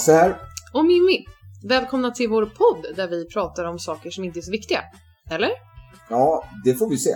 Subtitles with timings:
[0.00, 0.36] Hasse här.
[0.72, 1.24] Och Mimmi.
[1.68, 4.80] Välkomna till vår podd där vi pratar om saker som inte är så viktiga.
[5.30, 5.50] Eller?
[6.08, 7.10] Ja, det får vi se.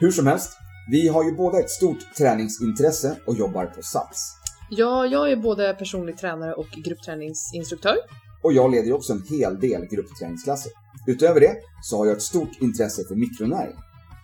[0.00, 0.52] Hur som helst,
[0.90, 4.32] vi har ju båda ett stort träningsintresse och jobbar på Sats.
[4.70, 7.96] Ja, jag är både personlig tränare och gruppträningsinstruktör.
[8.42, 10.72] Och jag leder ju också en hel del gruppträningsklasser.
[11.06, 13.76] Utöver det så har jag ett stort intresse för mikronäring.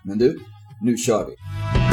[0.04, 0.40] Men du,
[0.82, 1.83] nu kör vi!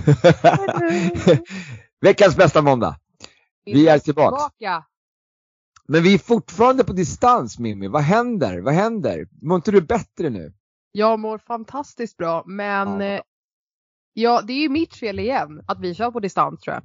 [2.00, 2.96] Veckans bästa måndag.
[3.64, 4.42] Vi är tillbaks.
[5.88, 7.88] Men vi är fortfarande på distans Mimmi.
[7.88, 8.60] Vad händer?
[8.60, 9.26] Vad händer?
[9.42, 10.52] Mår inte du bättre nu?
[10.92, 13.06] Jag mår fantastiskt bra men Ja.
[13.06, 13.22] ja.
[14.12, 16.82] ja, det är ju mitt fel igen att vi kör på distans tror jag.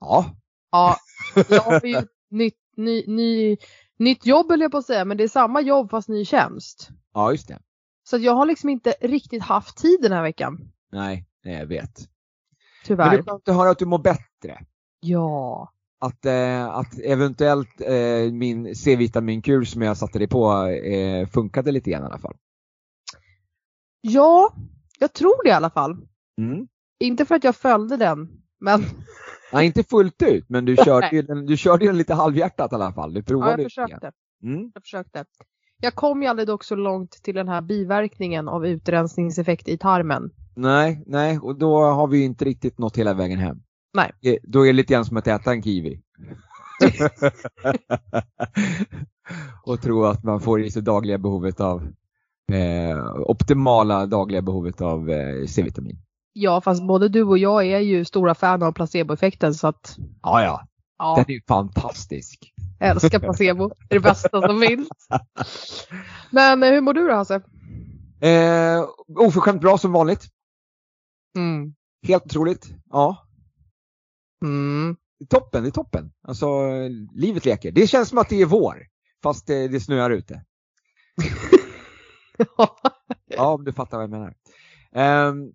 [0.00, 0.36] Ja.
[0.70, 0.96] Ja,
[1.48, 3.56] jag har ju nytt, ny, ny,
[3.98, 6.88] nytt jobb höll jag på att säga men det är samma jobb fast ny tjänst.
[7.14, 7.58] Ja, just det.
[8.04, 10.72] Så jag har liksom inte riktigt haft tid den här veckan.
[10.92, 12.08] Nej, nej jag vet.
[12.88, 13.10] Men Tyvärr.
[13.10, 14.64] det är skönt att höra att du mår bättre.
[15.00, 15.72] Ja.
[16.00, 21.90] Att, eh, att eventuellt eh, min C-vitaminkur som jag satte dig på eh, funkade lite
[21.90, 22.36] grann i alla fall.
[24.00, 24.52] Ja,
[24.98, 25.96] jag tror det i alla fall.
[26.38, 26.68] Mm.
[27.00, 28.84] Inte för att jag följde den men
[29.52, 32.74] Nej, inte fullt ut, men du körde ju den, du körde den lite halvhjärtat i
[32.74, 33.14] alla fall.
[33.14, 33.88] Du ja, provade jag lite grann.
[33.88, 34.12] försökte.
[34.42, 34.70] Mm.
[34.74, 35.24] Jag försökte.
[35.80, 40.30] Jag kom ju aldrig dock så långt till den här biverkningen av utrensningseffekt i tarmen.
[40.60, 43.58] Nej, nej, och då har vi ju inte riktigt nått hela vägen hem.
[43.94, 44.38] Nej.
[44.42, 46.00] Då är det lite grann som att äta en kiwi.
[49.64, 51.82] och tro att man får i sig dagliga behovet av
[52.52, 55.98] eh, optimala dagliga behovet av eh, C-vitamin.
[56.32, 60.42] Ja, fast både du och jag är ju stora fan av placeboeffekten så att Ja,
[60.42, 60.66] ja,
[60.98, 62.52] ja, den är ju fantastisk.
[62.78, 63.68] jag älskar placebo.
[63.68, 64.88] Det är det bästa som finns.
[66.30, 67.40] Men eh, hur mår du då Hasse?
[68.20, 68.84] Eh,
[69.16, 70.28] oförskämt bra som vanligt.
[71.36, 71.74] Mm.
[72.06, 72.66] Helt otroligt.
[72.90, 73.24] Ja,
[74.44, 74.96] Mm.
[75.18, 76.12] det är toppen, det är toppen.
[76.22, 76.46] Alltså,
[77.14, 77.72] livet leker.
[77.72, 78.86] Det känns som att det är vår,
[79.22, 80.44] fast eh, det snöar ute.
[83.26, 84.34] Ja, om du fattar vad jag menar.
[84.92, 85.52] Ehm,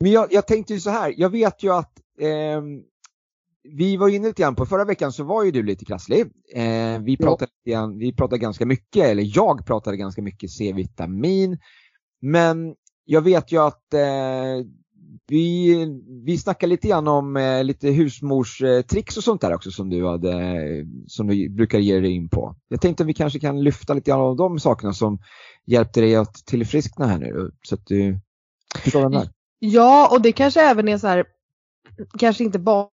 [0.00, 2.82] men jag, jag tänkte ju så här, jag vet ju att ehm,
[3.62, 6.20] vi var inne lite grann på, förra veckan så var ju du lite krasslig.
[6.54, 11.58] Eh, vi, pratade, lite grann- vi pratade ganska mycket, eller jag pratade ganska mycket C-vitamin.
[12.20, 12.74] Men
[13.04, 14.00] jag vet ju att eh,
[15.26, 15.74] vi,
[16.24, 20.60] vi snackade lite grann om eh, lite husmorstricks och sånt där också som du, hade,
[21.06, 22.56] som du brukar ge dig in på.
[22.68, 25.18] Jag tänkte att vi kanske kan lyfta lite grann av de sakerna som
[25.66, 27.50] hjälpte dig att tillfriskna här nu.
[27.62, 28.18] Så att du
[28.78, 29.28] förstår vad jag menar.
[29.58, 31.24] Ja, och det kanske även är så här,
[32.18, 32.88] kanske inte bara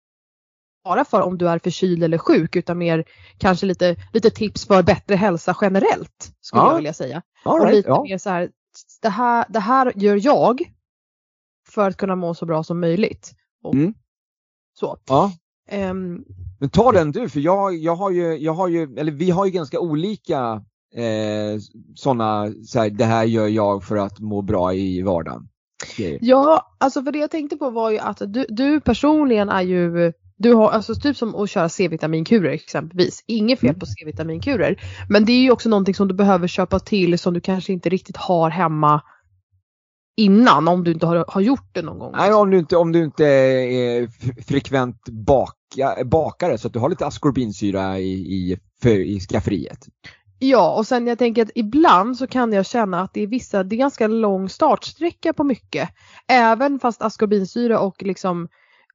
[0.83, 3.05] bara för om du är förkyld eller sjuk utan mer
[3.37, 6.69] kanske lite, lite tips för bättre hälsa generellt skulle Ja.
[6.69, 7.21] jag vilja säga.
[7.43, 8.03] All och right, lite ja.
[8.03, 8.49] mer så här,
[9.01, 10.61] det här, det här gör jag
[11.73, 13.31] för att kunna må så bra som möjligt.
[13.63, 13.93] Och Mm.
[14.79, 14.97] Så.
[15.07, 15.31] ja.
[15.69, 16.23] Ehm,
[16.59, 19.45] Men ta den du, för jag, jag har ju, jag har ju, eller vi har
[19.45, 20.61] ju ganska olika
[20.95, 21.59] eh,
[21.95, 25.47] sådana, så här, det här gör jag för att må bra i vardagen.
[25.97, 26.19] grejer.
[26.21, 30.13] ja, alltså för det jag tänkte på var ju att du, du personligen är ju
[30.37, 33.23] du har alltså typ som att köra C-vitaminkurer exempelvis.
[33.27, 33.79] Inget fel Mm.
[33.79, 34.81] på C-vitaminkurer.
[35.09, 37.89] Men det är ju också någonting som du behöver köpa till som du kanske inte
[37.89, 39.01] riktigt har hemma
[40.17, 42.11] innan om du inte har, har gjort det någon gång.
[42.17, 44.07] Nej, om du inte, om du inte är
[44.41, 49.87] frekvent baka, bakare så att du har lite askorbinsyra i, i, för, i skafferiet.
[50.39, 53.63] Ja, och sen jag tänker att ibland så kan jag känna att det är vissa,
[53.63, 55.89] det är ganska lång startsträcka på mycket.
[56.27, 58.47] Även fast askorbinsyra och liksom,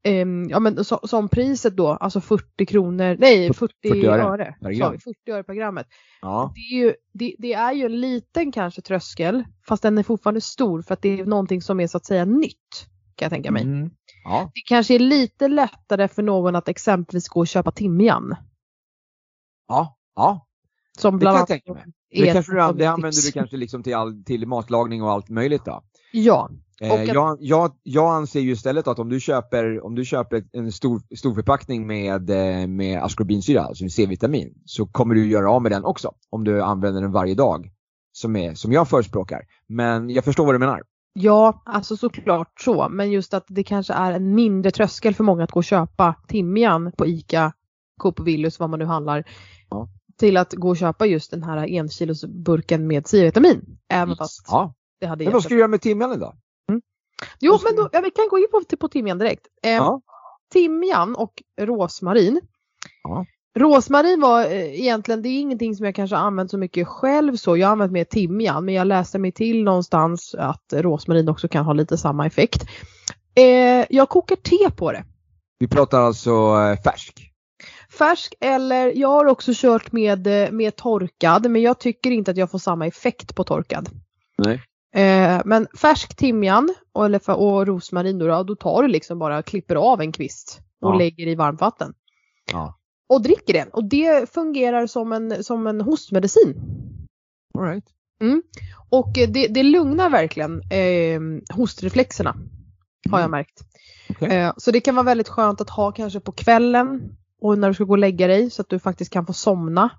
[0.09, 4.55] ehm, ja men så, som priset då, alltså 40 kronor, nej 40, 40 öre öre,
[4.61, 4.93] per sa gram.
[4.93, 5.87] vi, 40 öre per grammet.
[6.21, 6.53] Ja.
[6.55, 10.41] Det är, ju, det, det är ju en liten kanske tröskel, fast den är fortfarande
[10.41, 12.89] stor för att det är någonting som är så att säga nytt.
[13.15, 13.63] Kan jag tänka mig.
[13.63, 13.91] Mm.
[14.25, 14.51] ja.
[14.55, 18.37] Det kanske är lite lättare för någon att exempelvis gå och köpa timjan.
[19.69, 19.99] Ja.
[20.15, 20.47] Ja.
[20.99, 21.85] Som Det bland kan jag tänka mig.
[22.11, 25.65] Det, kanske du, det använder du kanske liksom till, all, till matlagning och allt möjligt
[25.65, 25.83] då?
[26.13, 30.05] Ja, Eh, att- jag, jag, jag anser ju istället att om du köper, om du
[30.05, 35.51] köper en stor, stor förpackning med, eh, med askorbinsyra, alltså C-vitamin, så kommer du göra
[35.51, 36.13] av med den också.
[36.31, 37.71] Om du använder den varje dag,
[38.13, 39.43] som, är, som jag förespråkar.
[39.69, 40.83] Men jag förstår vad du menar.
[41.13, 42.89] Ja, alltså såklart så.
[42.89, 46.15] Men just att det kanske är en mindre tröskel för många att gå och köpa
[46.29, 47.53] timjan på ICA,
[48.01, 49.25] Coop och Willys, vad man nu handlar.
[49.71, 49.89] Ja.
[50.19, 53.79] Till att gå och köpa just den här enkilosburken med C-vitamin.
[53.89, 54.75] Även fast Ja.
[55.01, 56.35] det hade Men vad ska du göra med timjan då?
[57.41, 59.47] Jo, men då, ja, vi kan gå in på, på timjan direkt.
[59.63, 60.01] Eh, Ja.
[60.53, 62.41] Timjan och rosmarin.
[63.03, 63.27] Ja.
[63.59, 67.57] Rosmarin var eh, egentligen, det är ingenting som jag kanske använt så mycket själv så.
[67.57, 71.65] Jag har använt mer timjan men jag läste mig till någonstans att rosmarin också kan
[71.65, 72.63] ha lite samma effekt.
[73.35, 75.05] Eh, jag kokar te på det.
[75.59, 77.25] Vi pratar alltså eh, färsk.
[77.99, 82.37] Färsk eller jag har också kört med, eh, med torkad men jag tycker inte att
[82.37, 83.89] jag får samma effekt på torkad.
[84.39, 84.63] Nej.
[84.99, 89.77] Eh, men färsk timjan och, eller, och rosmarin då, då, tar du liksom bara klipper
[89.77, 90.99] av en kvist och Ja.
[90.99, 91.95] lägger i varmt vatten.
[92.53, 92.79] Ja.
[93.09, 96.55] Och dricker den och det fungerar som en, som en hostmedicin.
[97.59, 97.85] All right.
[98.91, 101.21] Och eh, det, det lugnar verkligen eh,
[101.57, 102.37] hostreflexerna
[103.11, 103.61] har jag märkt.
[104.11, 104.37] Okej.
[104.37, 107.75] Eh, så det kan vara väldigt skönt att ha kanske på kvällen och när du
[107.75, 109.91] ska gå och lägga dig så att du faktiskt kan få somna.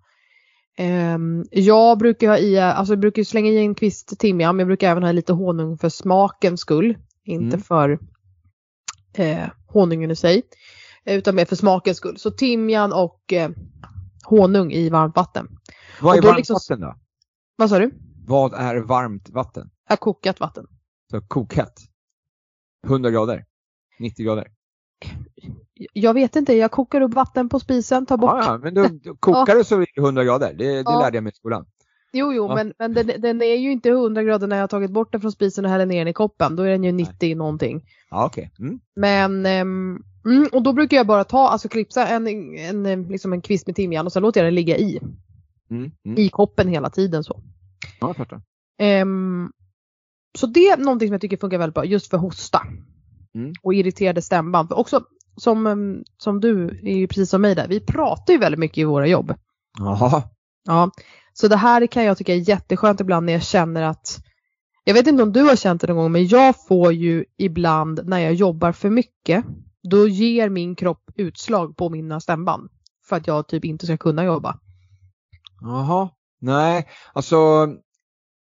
[0.80, 4.68] Ehm, jag brukar ha i, alltså jag brukar slänga i en kvist timjan men jag
[4.68, 6.98] brukar även ha lite honung för smakens skull.
[7.24, 7.62] Inte Mm.
[7.62, 8.00] för
[9.14, 10.42] eh, honungen i sig.
[11.06, 12.18] Utan mer för smakens skull.
[12.18, 13.50] Så timjan och eh,
[14.24, 15.48] honung i varmt vatten.
[16.02, 16.96] Vad är varmt liksom- vatten då?
[17.56, 17.92] Vad sa du?
[18.28, 19.70] Vad är varmt vatten?
[19.90, 20.68] Ja, kokat vatten.
[21.12, 21.74] Så kokhett?
[22.88, 23.46] 100 grader?
[24.00, 24.48] 90 grader?
[25.94, 28.32] Jag vet inte, jag kokar upp vatten på spisen, tar bort.
[28.46, 30.54] Ja, men då, då kokar det så blir det 100 grader.
[30.58, 31.00] Det, det Ja.
[31.00, 31.66] lärde jag mig i skolan.
[32.14, 32.56] Jo, jo, Ja.
[32.56, 35.22] men, men den, den är ju inte 100 grader när jag har tagit bort den
[35.22, 36.56] från spisen och häller ner den i koppen.
[36.56, 37.82] Då är den ju 90 någonting.
[38.10, 38.52] Ja, okej.
[38.60, 38.80] Mm.
[38.96, 40.04] Men, mm,
[40.52, 42.28] och då brukar jag bara ta, alltså klipsa en,
[42.86, 45.00] en, liksom en kvist med timjan och sen låter jag den ligga i,
[45.72, 45.92] Mm.
[46.06, 46.18] Mm.
[46.18, 47.42] i koppen hela tiden så.
[48.02, 48.42] Ja, jag fattar.
[48.80, 49.52] Ehm,
[50.38, 52.62] så det är någonting som jag tycker funkar väldigt bra just för hosta.
[53.36, 53.54] Mm.
[53.64, 54.70] Och irriterade stämband.
[54.70, 55.02] För också
[55.40, 58.84] som, som du är ju precis som mig där, vi pratar ju väldigt mycket i
[58.84, 59.34] våra jobb.
[59.80, 60.24] Jaha.
[60.66, 60.92] Ja,
[61.34, 64.24] så det här kan jag tycka är jätteskönt ibland när jag känner att
[64.84, 68.02] jag vet inte om du har känt det någon gång men jag får ju ibland
[68.06, 69.46] när jag jobbar för mycket
[69.90, 72.70] då ger min kropp utslag på mina stämband
[73.10, 74.60] för att jag typ inte ska kunna jobba.
[75.62, 76.10] Jaha.
[76.42, 77.68] Nej, alltså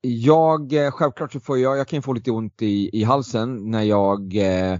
[0.01, 3.83] jag, eh, självklart så får jag, jag kan få lite ont i, i halsen när
[3.83, 4.79] jag, eh,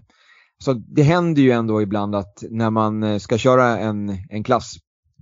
[0.64, 4.76] så det händer ju ändå ibland att när man eh, ska köra en, en klass,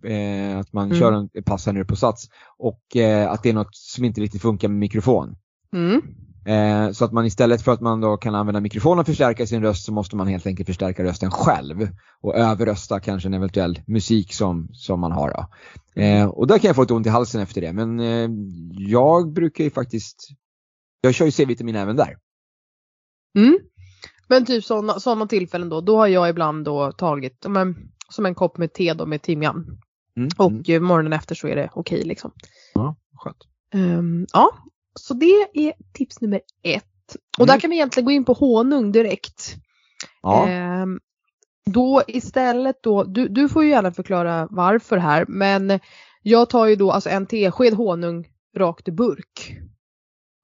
[0.03, 0.99] eh, att man Mm.
[0.99, 4.21] kör en pass här nere på Sats och eh, att det är något som inte
[4.21, 5.35] riktigt funkar med mikrofon.
[5.73, 6.01] Mm.
[6.45, 9.61] Eh, så att man istället för att man då kan använda mikrofonen och förstärka sin
[9.61, 11.87] röst så måste man helt enkelt förstärka rösten själv
[12.21, 15.29] och överrösta kanske en eventuell musik som, som man har.
[15.29, 16.01] Då.
[16.01, 18.29] Eh, och där kan jag få ett ont i halsen efter det men eh,
[18.89, 20.27] jag brukar ju faktiskt,
[21.01, 22.17] jag kör ju C-vitamin även där.
[23.37, 23.57] Mm.
[24.27, 27.75] Men typ sådana såna tillfällen då, då har jag ibland då tagit men,
[28.09, 29.77] som en kopp med te då med timjan.
[30.17, 30.29] Mm.
[30.37, 30.63] Och mm.
[30.67, 32.31] eh, morgonen efter så är det okej liksom.
[32.73, 33.37] Ja, skönt.
[33.73, 34.51] Ehm, ja,
[34.99, 37.15] så det är tips nummer ett.
[37.37, 37.61] Och där Mm.
[37.61, 39.55] kan vi egentligen gå in på honung direkt.
[40.21, 40.47] Ja.
[40.47, 40.99] Ehm,
[41.65, 45.79] då istället då, du, du får ju gärna förklara varför här, men
[46.21, 49.57] jag tar ju då alltså en tesked honung rakt i burk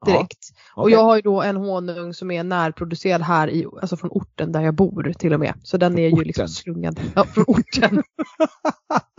[0.06, 0.38] direkt.
[0.76, 0.94] ja, Och okej.
[0.94, 4.62] jag har ju då en honung som är närproducerad här i, alltså från orten där
[4.62, 5.54] jag bor till och med.
[5.64, 6.50] Så den är ju liksom orten?
[6.50, 7.00] slungad.
[7.16, 8.04] Ja, från orten.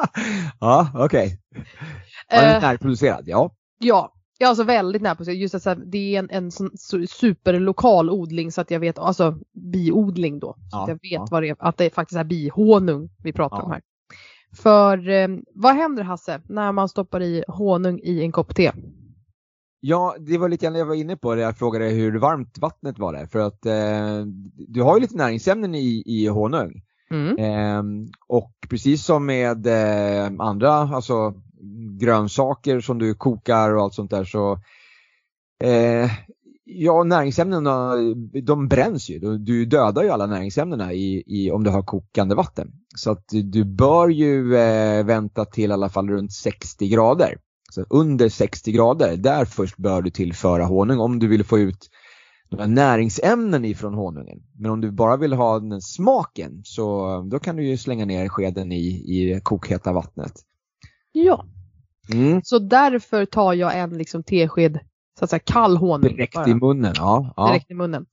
[0.61, 1.38] ja, okej.
[2.31, 3.50] Ja, den är Eh, närproducerad, ja.
[3.79, 5.34] Ja, ja alltså väldigt nära på sig.
[5.41, 6.70] Just att här, det är en, en sån
[7.08, 9.39] superlokal odling så att jag vet, alltså
[9.72, 10.53] biodling då.
[10.53, 11.27] Så Ja, att jag vet ja.
[11.31, 13.62] vad det är, att det faktiskt är bihonung vi pratar Ja.
[13.62, 13.81] om här.
[14.56, 18.72] För eh, vad händer Hasse när man stoppar i honung i en kopp te?
[19.84, 21.43] Ja, det var lite grann jag var inne på det.
[21.43, 23.27] Jag frågade hur varmt vattnet var där.
[23.27, 24.27] För att eh,
[24.69, 26.82] du har ju lite näringsämnen i, i honung.
[27.10, 27.39] Mm.
[27.39, 31.34] Ehm, och precis som med eh, andra alltså,
[32.01, 34.53] grönsaker som du kokar och allt sånt där så
[35.65, 36.10] eh,
[36.65, 37.94] Ja, näringsämnena
[38.43, 39.39] de bränns ju.
[39.39, 42.72] Du, dödar ju alla näringsämnena i, i, om du har kokande vatten.
[42.96, 47.39] Så att du, du bör ju eh, vänta till i alla fall runt 60 grader.
[47.72, 51.91] Så under 60 grader, där först bör du tillföra honung om du vill få ut
[52.58, 54.43] här näringsämnen ifrån honungen.
[54.58, 58.29] Men om du bara vill ha den smaken så då kan du ju slänga ner
[58.29, 60.32] skeden i, i kokheta vattnet.
[61.12, 61.44] Ja,
[62.12, 62.41] Mm.
[62.44, 64.79] så därför tar jag en liksom tesked
[65.19, 66.17] så att säga kall honung.
[66.17, 66.48] Direkt bara.
[66.48, 67.32] i munnen, ja.
[67.36, 67.48] ja.
[67.48, 68.06] direkt i munnen.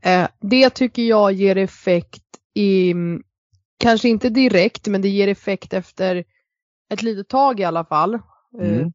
[0.00, 2.22] Eh, det tycker jag ger effekt
[2.54, 2.94] i,
[3.78, 6.24] kanske inte direkt, men det ger effekt efter
[6.92, 8.18] ett litet tag i alla fall.
[8.60, 8.92] Eh, Mm.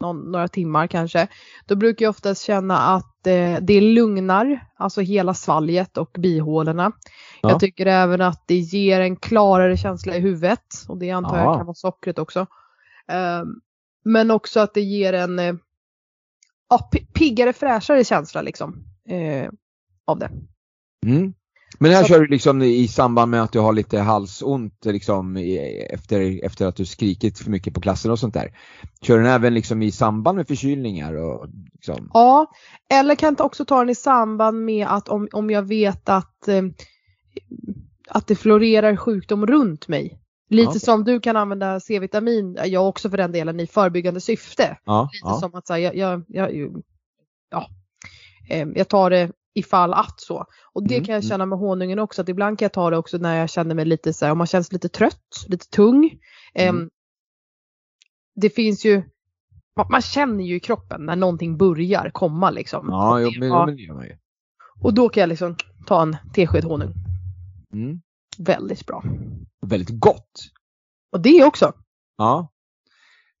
[0.00, 1.28] någon, några timmar kanske.
[1.66, 6.92] Då brukar jag oftast känna att eh, det lugnar, alltså hela svalget och bihålorna.
[7.42, 7.50] Ja.
[7.50, 11.44] Jag tycker även att det ger en klarare känsla i huvudet och det antar Ja.
[11.44, 12.40] jag kan vara sockret också.
[13.08, 13.42] Eh,
[14.04, 15.54] men också att det ger en eh,
[16.70, 18.84] ja, pi- piggare, fräschare känsla liksom.
[19.08, 19.50] Eh,
[20.04, 20.30] av det.
[21.06, 21.34] Mm.
[21.80, 25.36] Men här Så- kör du liksom i samband med att du har lite halsont liksom
[25.36, 28.58] i- efter, efter att du skrikit för mycket på klassen och sånt där.
[29.02, 32.10] Kör den även liksom i samband med förkylningar och liksom?
[32.14, 32.46] Ja,
[32.90, 36.48] eller kan jag också ta den i samband med att om, om jag vet att,
[36.48, 36.62] eh,
[38.08, 40.20] att det florerar sjukdom runt mig.
[40.50, 44.76] Lite Ja, som du kan använda C-vitamin, jag också för den delen, i förebyggande syfte.
[44.84, 45.40] Ja, Lite ja.
[45.40, 46.50] som att så här, jag, jag, jag,
[47.50, 47.66] ja,
[48.50, 50.46] eh, jag tar det ifall att så.
[50.72, 51.28] Och det Mm, kan jag mm.
[51.28, 53.84] känna med honungen också, att ibland kan jag ta det också när jag känner mig
[53.84, 56.10] lite så här, om man känns lite trött, lite tung.
[56.54, 56.90] Mm.
[58.34, 59.02] Det finns ju,
[59.76, 62.86] man, man känner ju i kroppen när någonting börjar komma liksom.
[62.90, 63.66] Ja, jo, men, ja, ja.
[63.66, 64.16] men det gör man ju.
[64.80, 66.92] och då kan jag liksom ta en tesked honung.
[67.72, 68.00] Mm.
[68.38, 69.04] Väldigt bra.
[69.66, 70.50] Väldigt gott.
[71.12, 71.72] Och det också.
[72.16, 72.48] Ja.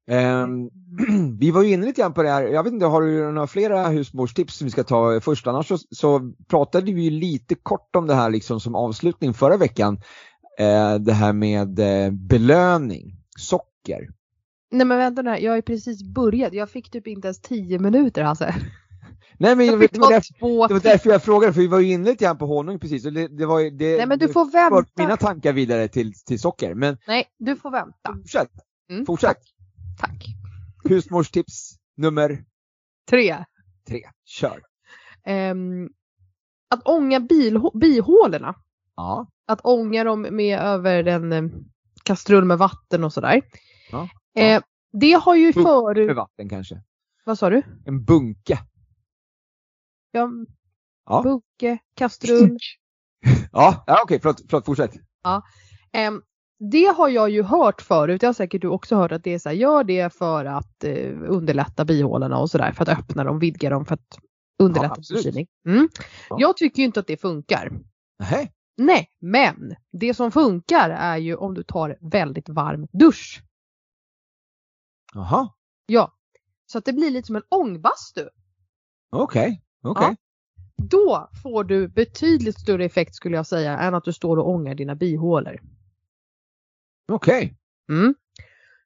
[0.08, 0.70] Ehm,
[1.38, 3.46] vi var ju inne lite grann på det här, jag vet inte, har du några
[3.46, 5.46] flera husmorstips som vi ska ta först?
[5.46, 9.56] Annars så, så pratade vi ju lite kort om det här liksom som avslutning förra
[9.56, 10.00] veckan.
[10.58, 14.08] Eh, det här med eh, belöning, socker.
[14.70, 16.52] Nej men vänta nu jag har ju precis börjat.
[16.52, 18.54] Jag fick typ inte ens 10 minuter Hasse.
[19.38, 21.78] Nej men Jag vet, det, var därför, det var därför jag frågade, för vi var
[21.78, 23.06] ju inne lite grann på honung precis.
[23.06, 25.02] Och det, det var, det, Nej men du får vänta.
[25.02, 26.74] mina tankar vidare till, till socker.
[26.74, 28.14] Men Nej, du får vänta.
[28.16, 28.50] fortsätt,
[28.90, 29.28] Mm, fortsätt.
[29.28, 29.57] Tack.
[30.84, 32.44] Husmorstips nummer
[33.08, 33.44] Tre.
[33.86, 34.62] tre, kör.
[35.24, 35.88] Ehm,
[36.70, 37.20] att ånga
[37.74, 38.54] bihålorna.
[38.96, 41.42] Ja, Att ånga dem med över en eh,
[42.02, 43.42] kastrull med vatten och sådär.
[43.90, 44.42] Ja, ja.
[44.42, 44.62] Eh,
[44.92, 46.16] det har ju med förut...
[46.16, 46.82] vatten kanske.
[47.24, 47.62] Vad sa du?
[47.86, 48.58] En bunke.
[50.10, 50.30] Ja,
[51.04, 51.22] Ja.
[51.22, 52.58] buke, kastrull.
[53.52, 54.92] Ja, ja okej, förlåt, förlåt, fortsätt.
[55.92, 56.22] Ehm,
[56.58, 59.38] det har jag ju hört förut, det har säkert du också hört att det är
[59.38, 63.38] så här, gör det för att eh, underlätta bihålorna och sådär, för att öppna dem,
[63.38, 64.18] vidga dem, för att
[64.58, 65.22] underlätta absolut.
[65.22, 65.46] förkylning.
[65.66, 65.88] Mm.
[66.30, 66.36] Ja.
[66.40, 67.72] Jag tycker ju inte att det funkar.
[68.30, 68.52] Nej.
[68.76, 73.42] Nej, men det som funkar är ju om du tar väldigt varm dusch.
[75.14, 75.48] Jaha,
[75.86, 76.12] Ja,
[76.66, 78.28] så att det blir lite som en ångbastu.
[79.10, 80.16] okej, okej.
[80.76, 84.74] Då får du betydligt större effekt skulle jag säga än att du står och ångar
[84.74, 85.60] dina bihålor.
[87.12, 87.54] Okej.
[87.90, 88.14] Mm.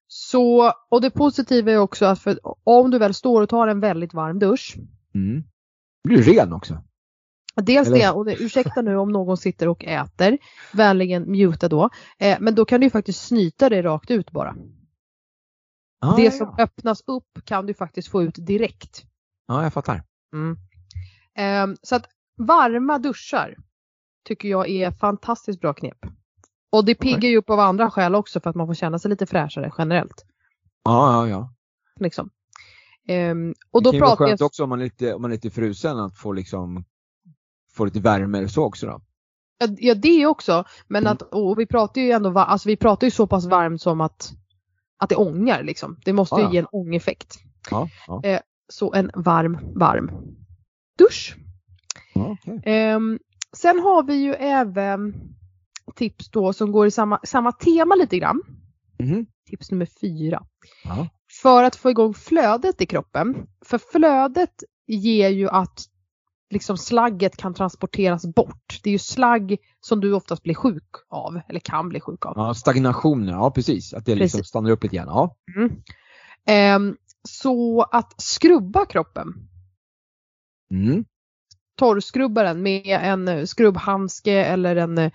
[0.07, 3.81] Så, och det positiva är också att för, om du väl står och tar en
[3.81, 4.77] väldigt varm dusch.
[5.15, 5.45] Mm.
[6.05, 6.83] Blir du ren också?
[7.57, 10.39] Dels Eller- det, och det, ursäkta nu om någon sitter och äter,
[10.73, 11.91] vänligen muta då.
[12.19, 14.57] Eh, men då kan du ju faktiskt snyta det rakt ut bara.
[16.01, 19.05] Ah, det ja, som öppnas upp kan du faktiskt få ut direkt.
[19.47, 20.03] ja, jag fattar.
[20.35, 20.57] Mm.
[21.35, 23.57] Ehm, så att varma duschar
[24.25, 25.99] tycker jag är fantastiskt bra knep.
[26.73, 29.09] Och det piggar ju upp av andra skäl också för att man får känna sig
[29.09, 30.25] lite fräschare generellt.
[30.85, 31.55] Ja, ja, ja.
[32.01, 32.31] Liksom.
[33.09, 34.47] Ehm, och det då kan ju vara pratar skönt jag...
[34.47, 36.85] också om man är lite, om man är lite frusen att få liksom
[37.73, 39.01] få lite värme eller så också då.
[39.59, 40.65] Ja, Ja det också.
[40.89, 41.13] Men Mm.
[41.13, 44.33] att, och vi pratar ju ändå, alltså vi pratar ju så pass varmt som att,
[44.99, 46.01] att det ångar liksom.
[46.05, 46.53] Det måste ju Ja, ja.
[46.53, 47.39] ge en ångeffekt.
[47.71, 48.41] Ja, ja.
[48.69, 50.11] Så en varm, varm
[50.99, 51.37] dusch.
[52.15, 52.61] ja okej.
[52.65, 53.19] Ehm,
[53.57, 55.15] sen har vi ju även
[55.95, 58.43] tips då som går i samma, samma tema lite grann.
[58.99, 59.27] Mhm.
[59.51, 60.43] Tips nummer fyra.
[60.85, 61.09] Ja.
[61.43, 63.47] För att få igång flödet i kroppen.
[63.65, 65.81] För flödet ger ju att
[66.51, 68.81] liksom slagget kan transporteras bort.
[68.83, 72.33] Det är ju slagg som du oftast blir sjuk av, eller kan bli sjuk av.
[72.37, 73.95] ja, stagnation, ja precis.
[73.95, 74.49] Att det liksom Precis.
[74.49, 75.09] stannar upp lite grann.
[75.09, 75.37] Ja.
[76.47, 76.97] Ehm,
[77.29, 79.29] så att skrubba kroppen,
[80.71, 81.05] Mm.
[81.79, 85.11] torrskrubba den med en eh, skrubbhandske eller en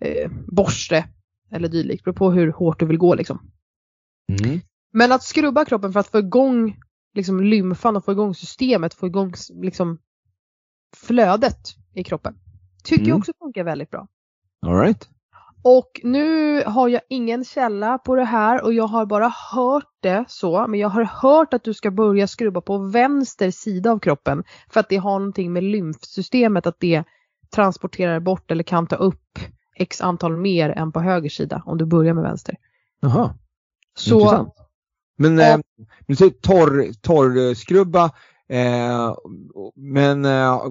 [0.00, 1.04] eh, borste
[1.52, 3.50] eller dylikt, beror på hur hårt du vill gå liksom.
[4.42, 4.60] Mm.
[4.92, 6.76] Men att skrubba kroppen för att få igång
[7.14, 9.98] liksom, lymfan och få igång systemet, få igång liksom,
[10.96, 11.58] flödet
[11.94, 12.34] i kroppen.
[12.84, 13.18] Tycker jag Mm.
[13.18, 14.08] också funkar väldigt bra.
[14.66, 15.08] All right.
[15.62, 20.24] Och nu har jag ingen källa på det här och jag har bara hört det
[20.28, 20.66] så.
[20.68, 24.44] Men jag har hört att du ska börja skrubba på vänster sida av kroppen.
[24.68, 27.04] För att det har någonting med lymfsystemet att det
[27.54, 29.38] transporterar bort eller kan ta upp
[29.80, 32.56] x antal mer än på höger sida om du börjar med vänster.
[33.00, 33.34] Jaha,
[33.98, 34.54] Så intressant.
[35.18, 35.44] Men Ja.
[35.44, 35.58] eh,
[36.06, 38.04] du säger torr, torrskrubba,
[38.48, 39.14] eh,
[39.76, 40.62] men eh,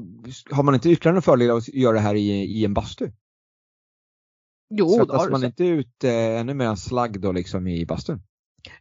[0.52, 3.12] har man inte ytterligare någon fördel av att göra det här i, i en bastu?
[4.72, 5.46] jo, då har Svettas du man så.
[5.46, 8.22] inte ut eh, ännu mer slagg då liksom i bastun?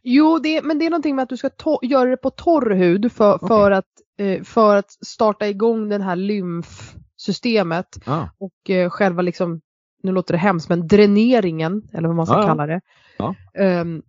[0.03, 1.49] Jo, det, men det är någonting med att du ska
[1.81, 3.85] göra det på torr hud för, för, att,
[4.17, 8.29] eh, för att starta igång den här lymfsystemet Ja.
[8.37, 9.61] och eh, själva liksom,
[10.03, 12.81] nu låter det hemskt, men dräneringen eller vad man ska Ja, kalla det.
[13.17, 13.35] Ja.
[13.53, 14.01] Ehm,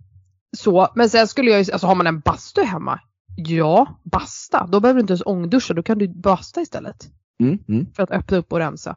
[0.56, 3.00] så, men sen skulle jag ju, alltså har man en bastu hemma,
[3.36, 7.92] ja, basta, då behöver du inte ens ångduscha, då kan du basta istället Mm, mm.
[7.92, 8.96] för att öppna upp och rensa.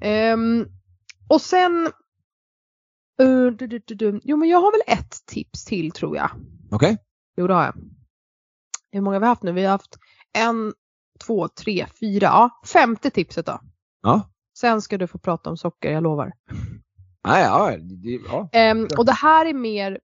[0.00, 0.66] Ehm,
[1.28, 1.88] och sen
[3.22, 4.20] uh, du, du, du, du.
[4.24, 6.30] Jo men jag har väl ett tips till tror jag.
[6.70, 6.98] Okej?
[7.36, 7.74] Jo det har jag.
[8.92, 9.52] Hur många har vi haft nu?
[9.52, 9.98] Vi har haft
[10.38, 10.72] en,
[11.26, 13.60] två, tre, fyra, ja femte tipset då.
[14.02, 14.31] Ja.
[14.62, 16.32] Sen ska du få prata om socker, jag lovar.
[17.24, 18.48] Nej, ja, det, ja.
[18.52, 20.00] Ehm, och det här är mer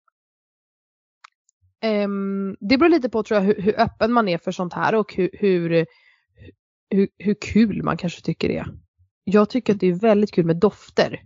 [1.81, 4.95] ehm, Det beror lite på tror jag hur, hur öppen man är för sånt här
[4.95, 5.87] och hur, hur,
[6.91, 8.67] hur, hur kul man kanske tycker det är.
[9.25, 11.23] Jag tycker att det är väldigt kul med dofter.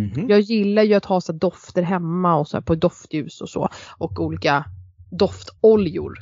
[0.00, 0.28] Mhm.
[0.28, 3.68] Jag gillar ju att ha så dofter hemma och så på doftljus och så.
[3.98, 4.64] Och olika
[5.10, 6.18] doftoljor.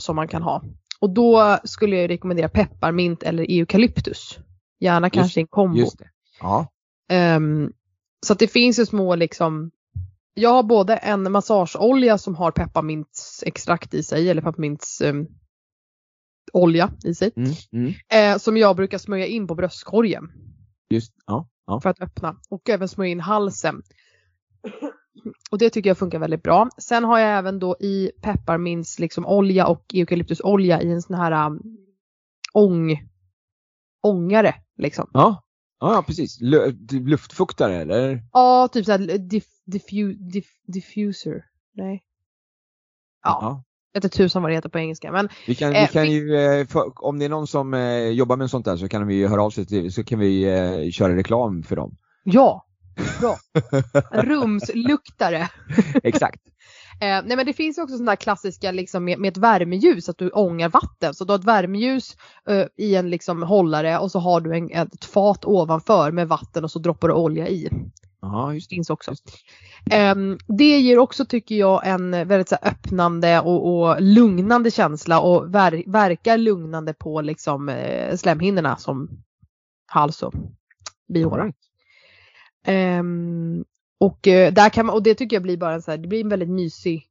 [0.00, 0.62] Som man kan ha.
[1.00, 4.38] Och då skulle jag rekommendera pepparmint eller eukalyptus.
[4.82, 5.86] Gärna Just- kanske en kombo.
[6.40, 6.66] Ja.
[7.08, 7.72] Ehm,
[8.26, 9.70] så att det finns ju små liksom
[10.34, 15.26] Jag har både en massageolja som har pepparmintsextrakt i sig eller pepparmints ehm,
[16.52, 17.30] olja i sig.
[17.36, 17.94] Mm, mm.
[18.12, 20.32] Eh, som jag brukar smörja in på bröstkorgen
[20.90, 21.48] Just, ja.
[21.66, 21.80] ja.
[21.80, 23.82] för att öppna och även smörja in halsen.
[25.50, 26.68] Och det tycker jag funkar väldigt bra.
[26.78, 31.46] Sen har jag även då i pepparmints liksom olja och eukalyptusolja i en sån här
[31.46, 31.78] um,
[32.52, 33.08] ång,
[34.02, 35.10] ångare liksom.
[35.12, 35.42] Ja,
[35.80, 36.40] ja, ja precis.
[36.40, 36.76] Lu-
[37.08, 38.22] luftfuktare eller?
[38.32, 41.44] Ja, typ såhär diff, diffu, diff, diffuser.
[41.74, 42.02] Nej.
[43.24, 46.10] Ja, jag vet tusan vad det heter på engelska men Vi kan, vi Eh, kan
[46.10, 49.06] ju, eh, för, om det är någon som eh, jobbar med sånt där så kan
[49.06, 51.96] vi ju höra av sig till, så kan vi eh, köra reklam för dem.
[52.24, 52.66] ja,
[53.20, 53.36] bra.
[54.22, 55.48] Rumsluktare.
[56.02, 56.40] Exakt.
[57.02, 60.30] Eh, nej men det finns också sådana klassiska liksom med, med ett värmeljus, att du
[60.30, 61.14] ångar vatten.
[61.14, 62.16] Så du har ett värmeljus
[62.48, 66.64] eh, i en liksom hållare och så har du en, ett fat ovanför med vatten
[66.64, 67.68] och så droppar du olja i.
[68.20, 68.74] Ja, just det.
[68.74, 69.14] finns också.
[69.90, 75.20] Ehm, det ger också tycker jag en väldigt så här, öppnande och, och lugnande känsla
[75.20, 79.08] och ver verkar lugnande på liksom eh, slemhinnorna som
[79.86, 80.34] hals och
[81.08, 81.52] bihåla.
[82.66, 83.64] Ehm,
[84.02, 86.20] och, eh, där kan man, och det tycker jag blir bara så här, det blir
[86.20, 87.08] en väldigt mysig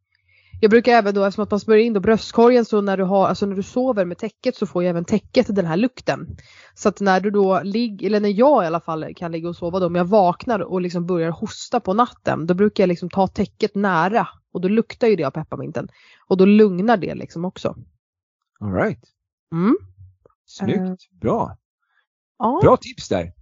[0.64, 3.28] jag brukar även då, eftersom att man smörjer in då bröstkorgen så när du, har,
[3.28, 6.38] alltså när du sover med täcket så får ju även täcket den här lukten.
[6.76, 9.56] Så att när du då ligger, eller när jag i alla fall kan ligga och
[9.56, 13.10] sova då, om jag vaknar och liksom börjar hosta på natten, då brukar jag liksom
[13.10, 15.88] ta täcket nära och då luktar ju det av pepparminten.
[16.28, 17.76] Och då lugnar det liksom också.
[18.60, 19.04] All right.
[19.52, 19.78] Mm.
[20.46, 20.80] Snyggt.
[20.80, 21.20] Eh.
[21.22, 21.58] Bra.
[22.38, 23.34] Ja, Bra tips där.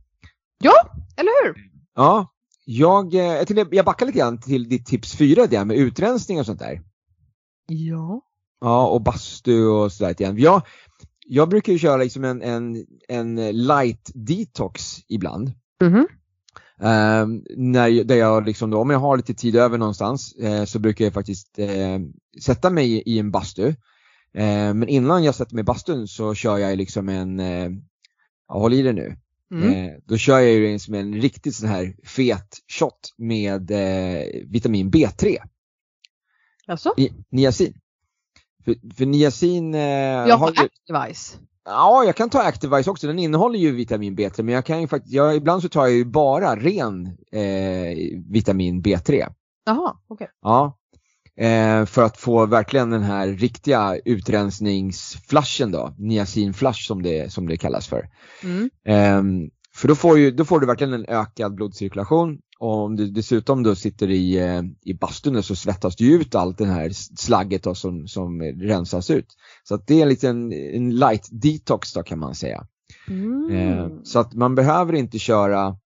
[1.17, 1.55] eller hur?
[1.95, 2.27] Ja.
[2.71, 6.39] Jag, eh, jag, tänkte, jag backar lite grann till ditt tips fyra där med utrensning
[6.39, 6.81] och sånt där.
[7.67, 8.21] Ja.
[8.61, 10.37] Ja, och bastu och sådär grann.
[10.37, 10.61] Jag,
[11.27, 15.51] jag brukar ju köra liksom en, en, en light detox ibland.
[15.83, 16.07] Mhm.
[16.81, 20.65] Ehm, när, jag- där jag liksom då, om jag har lite tid över någonstans eh,
[20.65, 21.99] så brukar jag faktiskt eh,
[22.43, 23.67] sätta mig i, i en bastu.
[24.33, 27.69] Eh, men innan jag sätter mig i bastun så kör jag liksom en, eh,
[28.47, 29.17] ja, håll i det nu,
[29.51, 29.73] Mm.
[29.73, 34.91] eh, då kör jag ju som en riktigt sån här fet shot med eh, vitamin
[34.91, 35.37] B3,
[36.67, 36.93] Alltså?
[36.97, 37.73] i, niacin.
[38.65, 41.37] För, för niacin eh, Jag har ju, Activise.
[41.65, 43.07] Ja, jag kan ta Activise också.
[43.07, 45.95] Den innehåller ju vitamin B3 men jag kan ju faktiskt, jag, ibland så tar jag
[45.95, 47.97] ju bara ren eh,
[48.29, 49.33] vitamin B3.
[49.65, 50.29] Jaha, okej.
[50.41, 50.78] Ja.
[51.39, 57.57] Eh, för att få verkligen den här riktiga utrensningsflashen då, niacinflash som det, som det
[57.57, 58.09] kallas för.
[58.43, 58.69] Mm.
[58.85, 63.07] Ehm, för då får, ju, då får du verkligen en ökad blodcirkulation och om du
[63.07, 67.63] dessutom då sitter i, eh, i bastun så svettas ju ut allt det här slagget
[67.63, 69.27] då som, som rensas ut.
[69.63, 72.67] Så att det är en liten en light detox då kan man säga.
[73.07, 73.51] Mm.
[73.51, 75.77] Eh, så att man behöver inte köra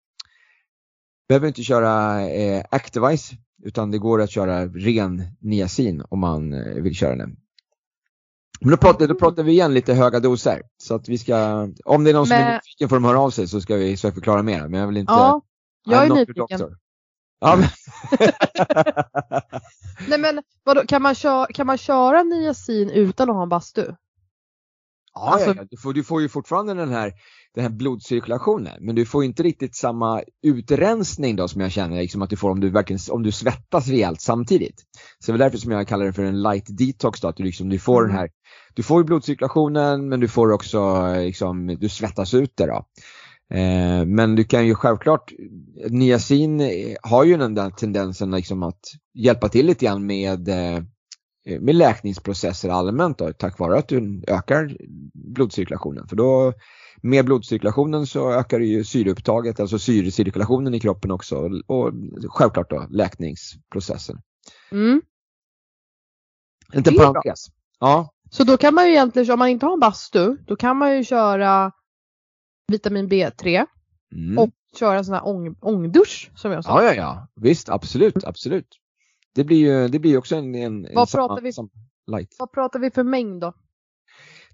[1.28, 6.82] behöver inte köra eh, Activise utan det går att köra ren niacin om man eh,
[6.84, 7.36] vill köra den.
[8.62, 10.62] Men då pratar, då pratar vi igen lite höga doser.
[10.78, 13.20] Så att vi ska, om det är någon som är Men- nyfiken får de höra
[13.20, 14.68] av sig så ska vi förklara mer.
[14.68, 15.42] Men jag vill inte, Ja,
[15.86, 16.76] jag är nyfiken.
[17.40, 17.68] Ja, men,
[20.10, 23.86] Nej men vadå, kan man, köra, kan man köra niacin utan att ha en bastu?
[25.14, 25.66] Ja, Alltså- ja.
[25.72, 27.14] Du, får, du får ju fortfarande den här,
[27.56, 32.22] den här blodcirkulationen men du får inte riktigt samma utrensning då som jag känner liksom
[32.22, 34.84] att du får om du verkligen om du svettas rejält samtidigt.
[35.20, 37.44] Så det är därför som jag kallar det för en light detox då, att du,
[37.44, 38.08] liksom, du får Mm.
[38.12, 38.30] den här
[38.76, 42.86] du får ju blodcirkulationen men du får också liksom, du svettas ut det då.
[43.58, 45.32] Eh, men du kan ju självklart,
[45.90, 46.62] niacin
[47.04, 48.80] har ju den där tendensen liksom att
[49.14, 50.84] hjälpa till lite grann med, eh,
[51.46, 54.78] med läkningsprocesser allmänt då, tack vare att du ökar
[55.14, 56.08] blodcirkulationen.
[56.08, 56.54] För då
[57.02, 61.92] med blodcirkulationen så ökar ju syreupptaget, alltså syrecirkulationen i kroppen också och,
[62.30, 64.22] självklart då läkningsprocessen.
[64.72, 65.02] Mm.
[66.74, 67.14] Bra.
[67.14, 67.46] parentes.
[67.80, 70.78] Ja, Så då kan man ju egentligen, om man inte har en bastu, då kan
[70.78, 71.72] man ju köra
[72.68, 73.66] vitamin B3
[74.16, 74.38] Mm.
[74.38, 76.84] Och köra en sån här ång, ångdusch som jag sa.
[76.84, 77.28] Ja, ja, ja.
[77.36, 78.68] Visst, absolut, absolut.
[79.36, 81.70] Det blir ju det blir också en, en, en Vad samma- pratar vi- sam-
[82.12, 82.36] light.
[82.40, 83.54] Vad pratar vi för mängd då?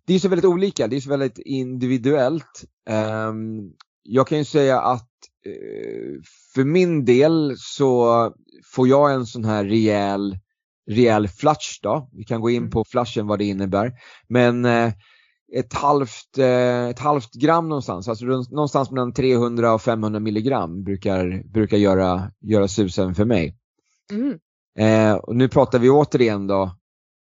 [0.05, 2.63] Det är så väldigt olika, det är så väldigt individuellt.
[2.89, 3.71] Ehm,
[4.03, 5.09] jag kan ju säga att
[5.45, 6.21] eh,
[6.53, 8.33] för min del så
[8.73, 10.37] får jag en sån här rejäl,
[10.91, 12.09] rejäl flush då.
[12.13, 12.69] Vi kan gå in Mm.
[12.69, 13.91] på flushen vad det innebär.
[14.27, 14.93] Men eh,
[15.55, 21.43] ett halvt, eh, ett halvt gram någonstans, alltså någonstans mellan 300 och 500 milligram brukar,
[21.53, 23.55] brukar göra, göra susen för mig.
[24.11, 24.39] Mm.
[24.79, 26.75] Eh, och nu pratar vi återigen då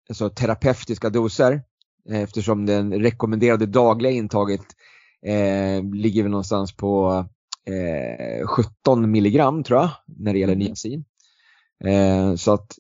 [0.08, 1.62] alltså terapeutiska doser
[2.10, 4.64] eh, eftersom den rekommenderade dagliga intaget
[5.26, 7.24] eh, ligger väl någonstans på
[7.66, 10.66] eh, 17 milligram tror jag när det gäller Mm.
[10.66, 11.04] niacin.
[11.84, 12.78] Eh, så att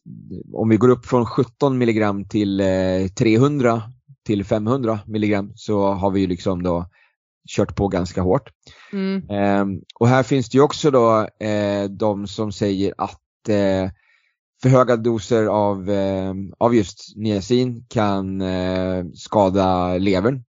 [0.52, 3.82] om vi går upp från 17 milligram till eh, 300
[4.26, 6.86] till 500 milligram så har vi ju liksom då
[7.56, 8.50] kört på ganska hårt.
[8.92, 9.80] Mm.
[10.00, 13.90] Och här finns det ju också då eh, de som säger att eh,
[14.64, 20.44] för höga doser av, eh, av just niacin kan eh, skada levern.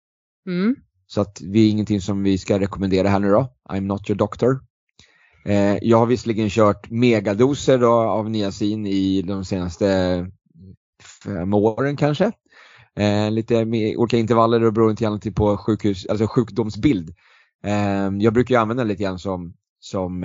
[0.48, 0.76] Mm.
[1.08, 3.54] Så att det är ingenting som vi ska rekommendera här nu då.
[3.70, 4.60] I'm not your doctor.
[5.46, 9.88] Eh, jag har visserligen kört megadoser då av niacin i de senaste
[11.24, 12.32] fem åren kanske.
[12.96, 17.10] Eh, lite med olika intervaller och beror till på sjukhus, alltså sjukdomsbild.
[17.64, 20.24] Eh, jag brukar ju använda lite grann som, som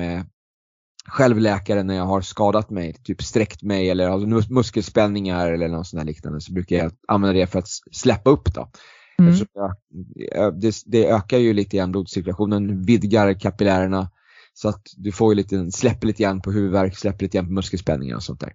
[1.09, 5.68] eh, självläkare när jag har skadat mig, typ sträckt mig eller har mus- muskelspänningar eller
[5.68, 8.71] något sånt liknande så brukar jag använda det för att släppa upp då.
[9.18, 9.35] Mm.
[10.14, 14.11] Jag, det, det ökar ju lite grann blodcirkulationen, vidgar kapillärerna
[14.55, 17.53] så att du får ju lite, släpper lite grann på huvudvärk, släpper lite grann på
[17.53, 18.53] muskelspänningar och sånt där.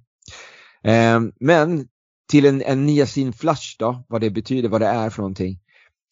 [0.83, 1.87] Ehm, men
[2.29, 5.59] till en, en niacin flush då, vad det betyder, vad det är för någonting.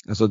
[0.10, 0.30] Alltså,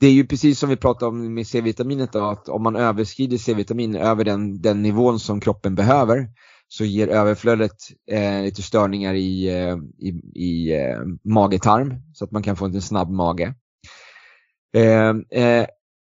[0.00, 3.36] det är ju precis som vi pratade om med C-vitaminet då, att om man överskrider
[3.36, 6.28] C-vitamin över den, den nivån som kroppen behöver
[6.68, 7.76] så ger överflödet
[8.10, 12.82] eh, lite störningar i, eh, i, i eh, magetarm så att man kan få en
[12.82, 13.54] snabb mage.
[14.74, 15.66] Eh, eh,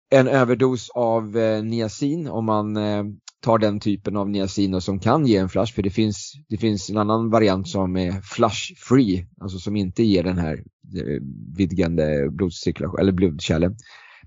[0.09, 3.03] en överdos av eh, niacin om man eh,
[3.41, 6.89] tar den typen av niacin som kan ge en flush för det finns, det finns
[6.89, 10.53] en annan variant som är flush free, alltså som inte ger den här
[10.95, 11.21] eh,
[11.57, 13.75] vidgande blodcirkulation eller blodkärlen.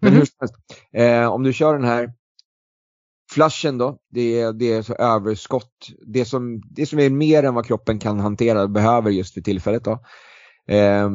[0.01, 0.19] Men Mhm.
[0.19, 0.55] hur som helst,
[0.93, 2.13] eh, om du kör den här
[3.33, 7.55] flushen då, det är, det är så överskott, det som, det som är mer än
[7.55, 10.03] vad kroppen kan hantera och behöver just för tillfället då.
[10.75, 11.11] Eh,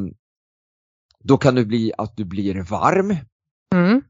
[1.23, 3.15] då kan det bli att du blir varm.
[3.75, 4.01] Mm.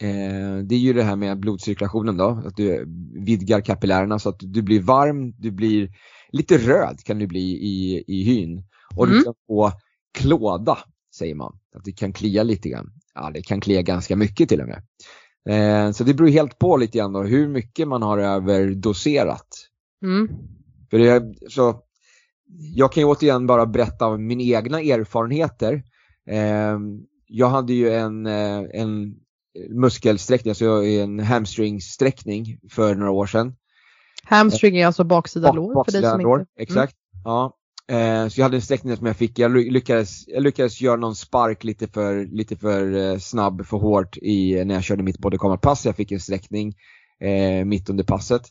[0.00, 2.84] Eh, det är ju det här med blodcirkulationen då, att du
[3.26, 5.90] vidgar kapillärerna så att du blir varm, du blir
[6.32, 8.62] lite röd kan du bli i, i hyn.
[8.96, 9.24] Och du Mm.
[9.24, 9.72] kan få
[10.18, 10.78] klåda,
[11.18, 11.58] säger man.
[11.76, 12.90] Att det kan klia lite grann.
[13.14, 14.82] Ja, det kan klia ganska mycket till och med.
[15.48, 19.48] Eh, så det beror helt på lite grann då, hur mycket man har överdoserat.
[20.04, 20.28] Mm.
[20.90, 21.82] För det, så,
[22.74, 25.82] jag kan ju återigen bara berätta om mina egna erfarenheter.
[26.30, 26.78] Eh,
[27.26, 29.14] jag hade ju en, eh, en
[29.70, 33.54] muskelsträckning, alltså en hamstringsträckning för några år sedan.
[34.24, 36.50] Hamstring är alltså baksida Bak- lår för dig som lår, inte...
[36.50, 36.62] Mm.
[36.62, 36.94] Exakt.
[37.24, 37.54] Ja.
[37.90, 40.96] Eh, så jag hade en sträckning som jag fick, jag ly- lyckades, jag lyckades göra
[40.96, 45.18] någon spark lite för, lite för eh, snabb, för hårt i, när jag körde mitt
[45.18, 45.86] bodycombat-pass.
[45.86, 46.74] Jag fick en sträckning
[47.20, 48.42] eh, mitt under passet.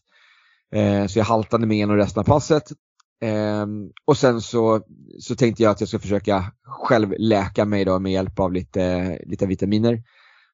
[0.75, 2.63] Eh, så jag haltade med genom resten av passet.
[3.21, 4.81] Ehm, och sen så,
[5.19, 9.17] så tänkte jag att jag ska försöka själv läka mig då med hjälp av lite,
[9.25, 10.03] lite vitaminer.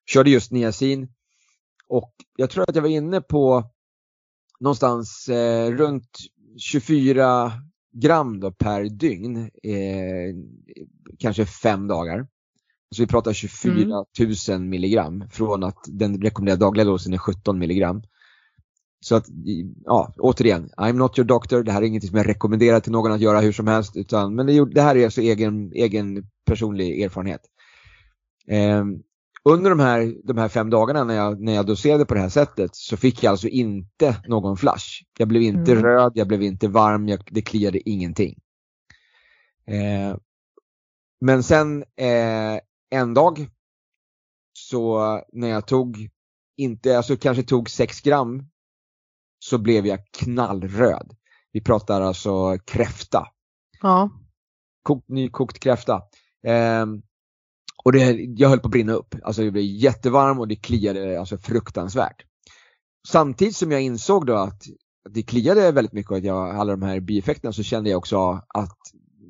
[0.06, 1.08] Körde just niacin
[1.88, 3.64] och jag tror att jag var inne på
[4.60, 6.18] någonstans eh, runt
[6.58, 7.52] 24
[7.94, 10.36] gram då per dygn, eh,
[11.20, 12.28] kanske fem dagar.
[12.96, 14.06] Så vi pratar 24
[14.50, 18.04] 000 milligram från att den rekommenderade dagliga dosen är 17 milligram.
[19.00, 19.26] Så att,
[19.86, 23.12] ja, återigen, I'm not your doctor, det här är inget som jag rekommenderar till någon
[23.12, 27.02] att göra hur som helst, utan, men det, det här är alltså egen, egen personlig
[27.02, 27.42] erfarenhet.
[28.48, 28.86] Eh,
[29.46, 32.30] under de här, de här fem dagarna när jag, när jag doserade på det här
[32.30, 35.04] sättet så fick jag alltså inte någon flash.
[35.18, 35.84] Jag blev inte Mm.
[35.84, 38.40] röd, jag blev inte varm, jag, det kliade ingenting.
[39.68, 40.18] Eh,
[41.22, 43.48] men sen eh, en dag
[44.54, 45.00] så
[45.34, 46.10] när jag tog,
[46.58, 48.44] inte, alltså kanske tog 6 gram
[49.40, 51.16] så blev jag knallröd.
[51.52, 53.28] Vi pratar alltså kräfta
[53.82, 54.10] Ja.
[54.84, 56.02] kokt, nykokt kräfta.
[56.48, 57.02] Ehm,
[57.84, 59.16] och det, jag höll på att brinna upp.
[59.24, 62.26] Alltså jag blev jättevarm och det kliade alltså fruktansvärt.
[63.08, 64.64] Samtidigt som jag insåg då att
[65.10, 68.42] det kliade väldigt mycket och att jag alla de här bieffekterna så kände jag också
[68.48, 68.78] att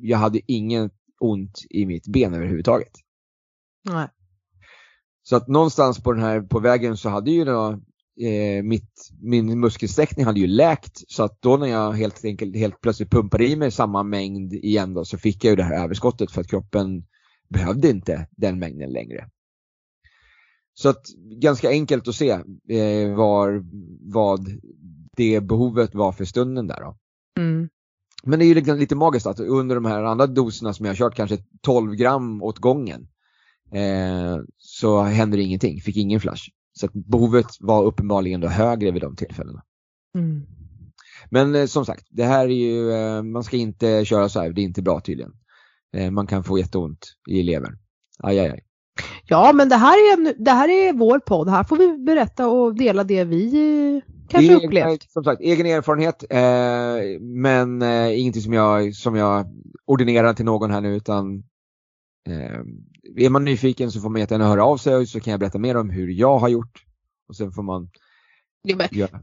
[0.01, 0.89] jag hade ingen
[1.19, 2.91] ont i mitt ben överhuvudtaget.
[3.89, 4.07] Nej.
[5.23, 7.71] Så att någonstans på den här på vägen så hade ju då
[8.21, 12.81] eh, mitt, min muskelsträckning hade ju läkt så att då när jag helt enkelt helt
[12.81, 16.31] plötsligt pumpade i mig samma mängd igen då så fick jag ju det här överskottet
[16.31, 17.03] för att kroppen
[17.53, 19.29] behövde inte den mängden längre.
[20.73, 21.05] Så att
[21.41, 22.29] ganska enkelt att se
[22.69, 23.63] eh, var,
[24.13, 24.47] vad
[25.17, 26.97] det behovet var för stunden där då.
[27.39, 27.69] Mm.
[28.23, 30.97] Men det är ju liksom lite magiskt att under de här andra doserna som jag
[30.97, 33.07] kört kanske 12 gram åt gången
[33.71, 36.43] eh, så händer ingenting, fick ingen flash.
[36.73, 39.63] Så att behovet var uppenbarligen då högre vid de tillfällena.
[40.17, 40.45] Mm.
[41.29, 44.49] Men eh, som sagt, det här är ju, eh, man ska inte köra så här,
[44.51, 45.33] det är inte bra tydligen.
[45.93, 47.77] Eh, man kan få jätteont i levern.
[48.19, 48.59] Aj, aj, aj.
[49.27, 51.49] Ja, men det här, är, en- det här är vår podd.
[51.49, 53.45] Här får vi berätta och dela det vi
[53.95, 55.11] eh, kanske Egen- upplevt.
[55.11, 59.45] Som sagt, egen erfarenhet, eh, men eh, ingenting som jag, som jag
[59.85, 61.43] ordinerar till någon här nu utan
[62.29, 62.59] eh,
[63.25, 65.77] är man nyfiken så får man jättegärna höra av sig så kan jag berätta mer
[65.77, 66.83] om hur jag har gjort.
[67.29, 67.89] Och sen får man.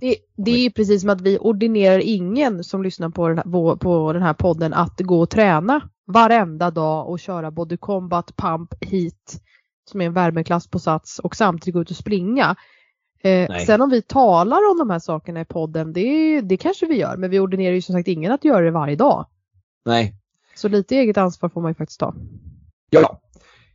[0.00, 3.44] Det, det är ju precis som att vi ordinerar ingen som lyssnar på den, här,
[3.44, 8.36] på- på den här podden att gå och träna varenda dag och köra både combat,
[8.36, 9.40] pump, heat
[9.90, 12.56] som är en värmeklass på sats och samtidigt gå ut och springa.
[13.22, 16.94] Eh, sen om vi talar om de här sakerna i podden, det, det kanske vi
[16.96, 19.26] gör, men vi ordinerar ju som sagt ingen att göra det varje dag.
[19.84, 20.14] Nej,
[20.54, 22.14] Så lite eget ansvar får man ju faktiskt ta.
[22.90, 23.20] Ja.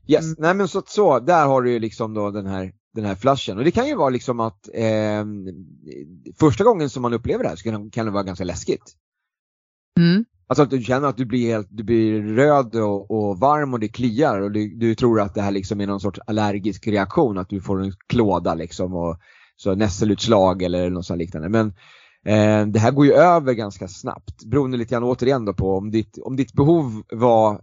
[0.08, 0.36] Yes, Mm.
[0.40, 3.16] nej men så, att så, där har du ju liksom då den här, den här
[3.16, 3.58] flashen.
[3.58, 5.26] Och det kan ju vara liksom att eh,
[6.40, 8.96] första gången som man upplever det här så kan, det vara ganska läskigt.
[10.48, 13.80] Alltså att du känner att du blir, helt, du blir röd och, och varm och
[13.80, 17.38] det kliar och du, du tror att det här liksom är någon sorts allergisk reaktion,
[17.38, 19.18] att du får en klåda liksom och
[19.56, 21.50] så nässelutslag eller något sånt liknande.
[21.50, 21.68] Men
[22.26, 25.92] eh, det här går ju över ganska snabbt beroende lite grann återigen då på om
[25.92, 27.62] ditt, om ditt behov var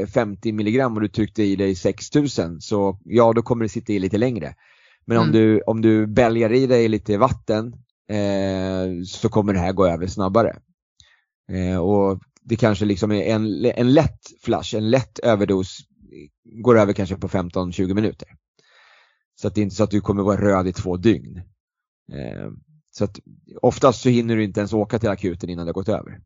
[0.00, 3.92] eh, 50 milligram och du tryckte i dig 6000 så ja då kommer det sitta
[3.92, 4.54] i lite längre.
[5.04, 5.32] Men om Mm.
[5.32, 7.72] du, om du bälgar i dig lite vatten
[8.10, 10.56] eh, så kommer det här gå över snabbare.
[11.50, 15.78] Eh, och det kanske liksom är en, en lätt flash, en lätt överdos
[16.44, 18.28] går över kanske på 15-20 minuter.
[19.34, 21.36] Så att det är inte så att du kommer vara röd i två dygn.
[22.12, 22.50] Eh,
[22.90, 23.20] så att
[23.62, 26.20] oftast så hinner du inte ens åka till akuten innan det har gått över.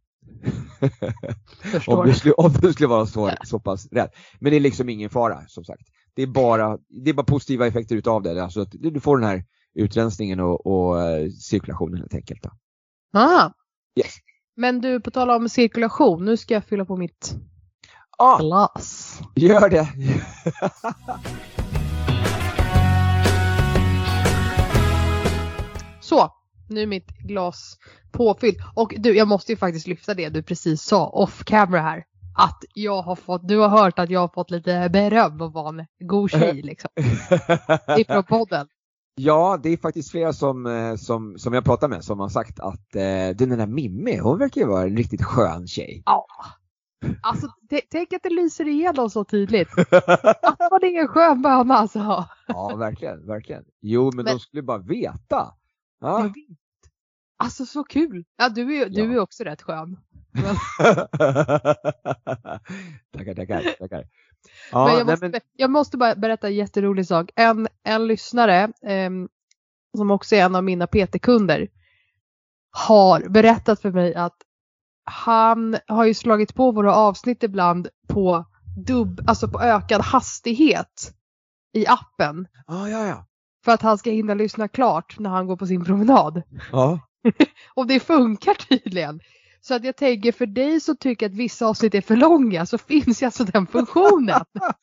[1.86, 4.10] Om, du skulle, om du skulle vara så, så pass rädd.
[4.40, 5.82] Men det är liksom ingen fara som sagt.
[6.14, 8.44] Det är bara, det är bara positiva effekter utav det.
[8.44, 12.42] Alltså att du du får den här utrensningen och, och eh, cirkulationen helt enkelt.
[12.42, 12.50] Då.
[13.12, 13.50] Ah.
[13.98, 14.14] Yes.
[14.56, 17.34] Men du, på tal om cirkulation, nu ska jag fylla på mitt
[18.18, 19.20] Ah, glas.
[19.34, 19.88] gör det!
[26.00, 26.32] Så,
[26.68, 27.76] nu är mitt glas
[28.12, 28.58] påfyllt.
[28.74, 32.04] Och du, jag måste ju faktiskt lyfta det du precis sa off camera här.
[32.36, 35.68] Att jag har fått, du har hört att jag har fått lite beröm och vara
[35.68, 36.90] en god tjej liksom.
[37.98, 38.66] Ifrån podden.
[39.14, 42.60] Ja, det är faktiskt flera som, eh, som, som jag pratar med som har sagt
[42.60, 46.02] att eh, den där Mimmi, hon verkar ju vara en riktigt skön tjej.
[46.06, 46.26] Ja.
[47.22, 47.48] Alltså
[47.90, 49.68] tänk att det lyser igenom så tydligt.
[50.42, 52.24] Att man är en skön böna alltså.
[52.46, 53.64] ja, verkligen, verkligen.
[53.80, 55.54] Jo, men, Men- de skulle bara veta.
[56.00, 56.22] Jag Ja.
[56.22, 56.34] vet.
[57.36, 58.24] Alltså så kul.
[58.36, 59.12] Ja, du är du Ja.
[59.12, 59.96] är också rätt skön.
[60.32, 60.44] Men,
[63.16, 64.04] tackar, tackar, tackar.
[64.72, 67.30] Men, Ja, jag, nej, måste, men, jag måste bara berätta en jätterolig sak.
[67.34, 69.28] En, en lyssnare ehm,
[69.96, 71.68] som också är en av mina PT-kunder
[72.70, 74.36] har berättat för mig att
[75.04, 78.44] han har ju slagit på våra avsnitt ibland på,
[78.86, 81.14] dubb, alltså på ökad hastighet
[81.72, 82.48] i appen.
[82.66, 83.26] ja, ja, ja.
[83.64, 86.42] För att han ska hinna lyssna klart när han går på sin promenad.
[86.72, 87.00] ja.
[87.74, 89.20] Och det funkar tydligen.
[89.66, 92.78] Så att jag tänker för dig som tycker att vissa avsnitt är för långa så
[92.78, 94.40] finns ju alltså den funktionen.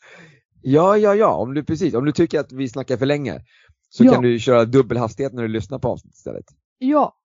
[0.63, 3.41] Ja, ja, ja, om du precis, om du tycker att vi snackar för länge
[3.89, 4.13] så Ja.
[4.13, 6.45] kan du köra dubbel hastighet när du lyssnar på avsnittet istället.
[6.77, 7.17] Ja.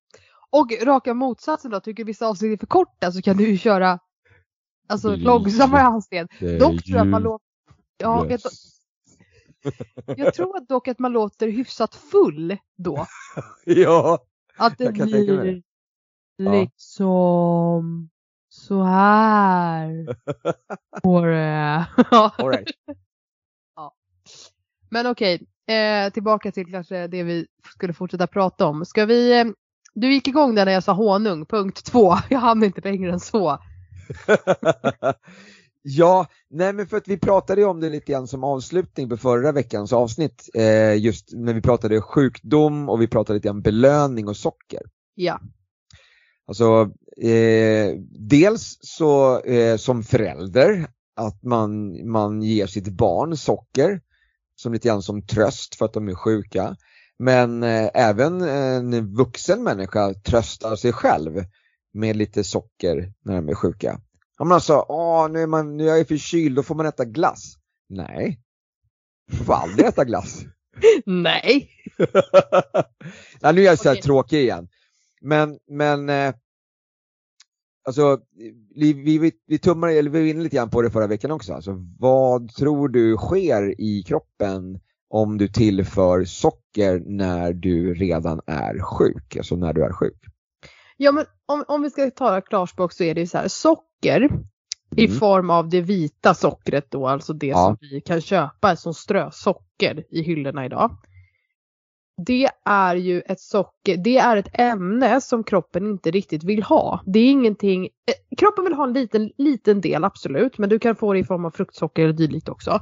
[0.50, 3.98] Och raka motsatsen då, tycker vissa avsnitt är för korta så kan du ju köra
[4.88, 5.20] alltså, Mm.
[5.20, 6.28] långsammare hastighet.
[6.40, 7.46] Dock tror jag att man låter
[7.98, 8.76] Ja, vet, Yes.
[10.16, 13.06] jag tror dock att man låter hyfsat full då.
[13.64, 14.18] Ja,
[14.56, 15.62] Att det Jag kan tänka mig blir
[16.36, 16.52] Ja.
[16.52, 18.10] liksom
[18.48, 20.16] så här.
[21.02, 21.86] Går det.
[22.56, 22.70] right.
[24.90, 28.84] Men okej, eh, tillbaka till kanske det vi skulle fortsätta prata om.
[28.84, 29.44] Ska vi, eh,
[29.94, 32.14] du gick igång där när jag sa honung, punkt två.
[32.30, 33.58] Jag hann inte längre än så.
[35.82, 39.16] ja, nej men för att vi pratade ju om det lite grann som avslutning på
[39.16, 40.50] förra veckans avsnitt.
[40.54, 44.82] Eh, just när vi pratade sjukdom och vi pratade lite grann belöning och socker.
[45.14, 45.40] Ja.
[46.46, 46.90] Alltså,
[47.28, 47.94] eh,
[48.28, 54.00] dels så eh, som förälder att man, man ger sitt barn socker
[54.56, 56.76] som lite grann som tröst för att de är sjuka.
[57.18, 61.44] Men eh, även en vuxen människa tröstar sig själv
[61.92, 64.00] med lite socker när de är sjuka.
[64.38, 67.04] Ja, men alltså, åh, nu, är man, nu är jag förkyld, då får man äta
[67.04, 67.54] glass.
[67.88, 68.40] Nej,
[69.30, 70.44] du får aldrig äta glass.
[71.06, 71.70] Nej.
[73.40, 74.02] ja, nu är jag så här Okej.
[74.02, 74.68] tråkig igen.
[75.20, 76.34] Men, men eh,
[77.86, 78.18] alltså,
[78.74, 81.54] vi, vi, vi tummar, eller vi var inne lite grann på det förra veckan också.
[81.54, 88.78] Alltså, vad tror du sker i kroppen om du tillför socker när du redan är
[88.82, 89.36] sjuk?
[89.36, 90.20] Alltså när du är sjuk.
[90.96, 94.28] Ja men om, om vi ska tala klarspråk så är det ju så här, socker
[94.96, 95.18] i Mm.
[95.18, 97.64] form av det vita sockret då, alltså det Ja.
[97.66, 100.96] som vi kan köpa som strösocker i hyllorna idag.
[102.16, 107.02] Det är ju ett socker, det är ett ämne som kroppen inte riktigt vill ha.
[107.06, 110.96] Det är ingenting, eh, kroppen vill ha en liten, liten del absolut, men du kan
[110.96, 112.80] få det i form av fruktsocker eller dylikt också.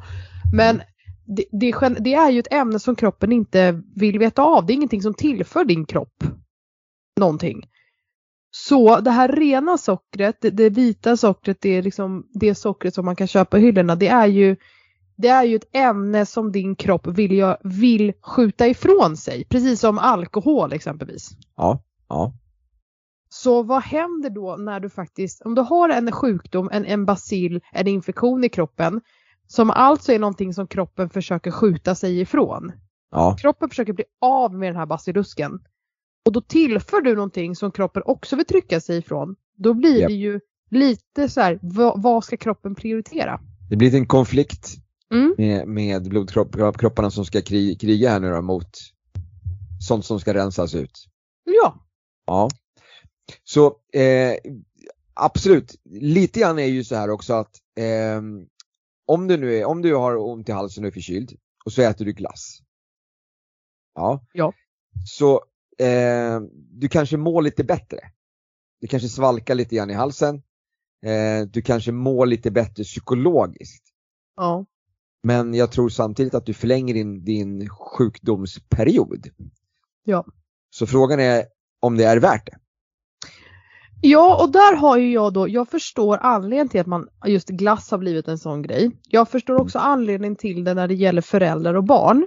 [0.57, 0.83] Men
[1.27, 4.73] det, det, är det är ju ett ämne som kroppen inte vill veta av, det
[4.73, 6.25] är ingenting som tillför din kropp
[7.21, 7.63] någonting.
[8.51, 13.05] Så det här rena sockret, det, det vita sockret, det är liksom det sockret som
[13.05, 14.57] man kan köpa i hyllorna, det är ju
[15.17, 19.99] det är ju ett ämne som din kropp vill, vill skjuta ifrån sig, precis som
[19.99, 21.31] alkohol exempelvis.
[21.57, 22.33] Ja, ja.
[23.29, 27.61] Så vad händer då när du faktiskt, om du har en sjukdom, en, en bacill,
[27.73, 29.01] en infektion i kroppen,
[29.47, 32.73] som alltså är någonting som kroppen försöker skjuta sig ifrån.
[33.11, 33.37] ja.
[33.41, 35.61] Kroppen försöker bli av med den här basilusken.
[36.27, 39.37] Och då tillför du någonting som kroppen också vill trycka sig ifrån.
[39.57, 40.09] Då blir Japp.
[40.09, 43.41] det ju lite så här, vad, vad ska kroppen prioritera?
[43.71, 44.84] Det blir en konflikt
[45.15, 45.35] Mm.
[45.39, 48.71] med, med blodkropparna som ska kri, kriga här nu då mot
[49.89, 51.07] sånt som ska rensas ut.
[51.45, 51.85] Ja,
[52.27, 52.49] Ja.
[53.45, 54.39] Så eh,
[55.15, 58.47] absolut, lite grann är ju så här också att ehm,
[59.07, 61.83] om du nu är, om du har ont i halsen och är förkyld och så
[61.83, 62.59] äter du glass.
[63.95, 64.27] Ja.
[64.33, 64.53] Ja.
[65.07, 65.45] Så
[65.79, 67.99] eh, du kanske mår lite bättre.
[68.81, 70.43] Du kanske svalkar lite grann i halsen.
[71.07, 73.85] Eh, du kanske mår lite bättre psykologiskt.
[74.37, 74.65] ja.
[75.25, 79.29] Men jag tror samtidigt att du förlänger din, din sjukdomsperiod.
[80.05, 80.27] Ja.
[80.71, 81.45] Så frågan är
[81.81, 82.59] om det är värt det.
[84.01, 87.91] Ja, och där har ju jag då, jag förstår anledningen till att man, just glass
[87.91, 88.91] har blivit en sån grej.
[89.09, 92.27] Jag förstår också anledningen till det när det gäller föräldrar och barn.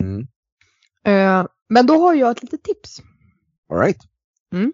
[0.00, 0.26] Mm.
[1.04, 3.02] Eh, men då har jag ett litet tips.
[3.70, 4.00] All right.
[4.52, 4.72] Mm.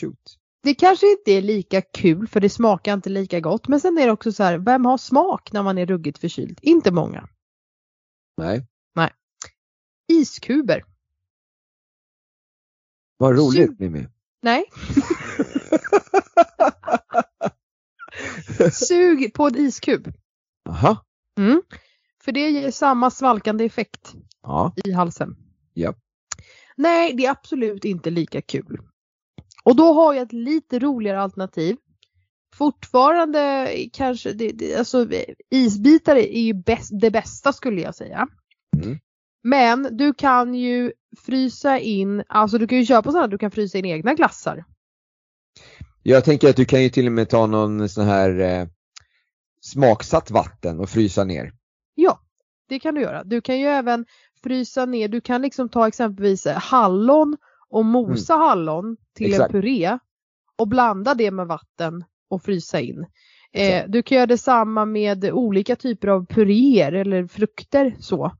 [0.00, 0.38] Shoot.
[0.66, 3.68] Det kanske inte är lika kul för det smakar inte lika gott.
[3.68, 6.58] Men sen är det också så här, vem har smak när man är ruggigt förkyld?
[6.62, 7.28] Inte många.
[8.36, 8.66] Nej.
[10.08, 10.84] Iskuber.
[13.16, 14.06] Vad roligt Sug- Mimmi.
[14.42, 14.64] Nej.
[18.72, 20.12] Sug på en iskub.
[20.68, 21.04] Aha.
[21.38, 21.62] Mm.
[22.24, 24.74] För det ger samma svalkande effekt Ja.
[24.84, 25.36] i halsen.
[25.74, 25.94] Ja.
[26.76, 28.78] Nej, det är absolut inte lika kul.
[29.66, 31.76] Och då har jag ett lite roligare alternativ.
[32.54, 35.08] Fortfarande kanske, det, det, alltså
[35.50, 38.28] isbitar är ju bäst, det bästa skulle jag säga.
[38.84, 38.98] Mm.
[39.42, 40.92] Men du kan ju
[41.26, 44.64] frysa in, alltså du kan ju köpa sådana, du kan frysa in egna glassar.
[46.02, 48.66] Jag tänker att du kan ju till och med ta någon sån här eh,
[49.60, 51.52] smaksatt vatten och frysa ner.
[51.94, 52.20] Ja,
[52.68, 53.24] det kan du göra.
[53.24, 54.06] Du kan ju även
[54.42, 57.36] frysa ner, du kan liksom ta exempelvis eh, hallon
[57.70, 59.54] och mosa hallon till Exakt.
[59.54, 59.98] en puré
[60.56, 63.06] och blanda det med vatten och frysa in.
[63.52, 68.32] Eh, du kan göra detsamma med olika typer av puréer eller frukter så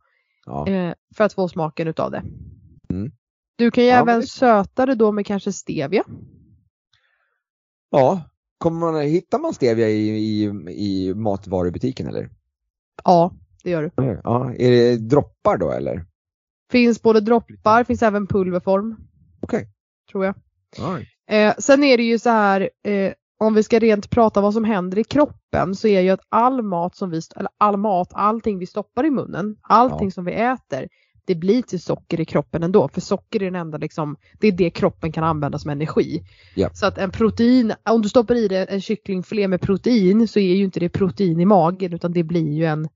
[0.46, 0.68] Ja.
[0.68, 2.22] eh, för att få smaken utav det.
[2.90, 3.12] Mm.
[3.56, 6.04] Du kan ju Ja, även men söta det då med kanske stevia.
[7.90, 8.22] ja.
[8.58, 12.30] Kommer man, hittar man stevia i, i, i matvarubutiken eller?
[13.04, 13.32] Ja,
[13.64, 13.90] det gör du.
[14.24, 14.54] Ja.
[14.54, 16.04] Är det droppar då eller?
[16.70, 18.96] Finns både droppar, finns även pulverform.
[19.46, 19.68] Okej.
[20.10, 20.35] Tror jag.
[20.79, 21.08] Right.
[21.31, 24.64] Eh, sen är det ju så här, eh, om vi ska rent prata vad som
[24.64, 28.58] händer i kroppen så är ju att all mat som vi, eller all mat, allting
[28.58, 30.10] vi stoppar i munnen, allting Ja.
[30.10, 30.88] som vi äter,
[31.25, 32.88] det blir till socker i kroppen ändå.
[32.88, 36.23] För socker är den enda liksom, det är det kroppen kan använda som energi.
[36.54, 36.71] Ja.
[36.75, 40.54] Så att en protein, om du stoppar i dig en kycklingfilé med protein så är
[40.54, 42.88] ju inte det protein i magen utan det blir ju en,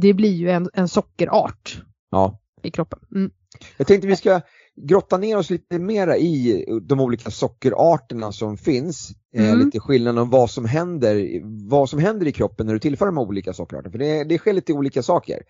[0.00, 2.40] det blir ju en, en sockerart Ja.
[2.62, 2.98] i kroppen.
[3.14, 3.30] Mm.
[3.76, 4.40] Jag tänkte vi ska
[4.82, 9.10] grotta ner oss lite mera i de olika sockerarterna som finns.
[9.36, 9.58] Eh, Mm.
[9.64, 13.18] lite skillnaden om vad som händer, vad som händer i kroppen när du tillför de
[13.18, 13.92] olika sockerarterna.
[13.92, 15.42] För det, det sker lite olika saker.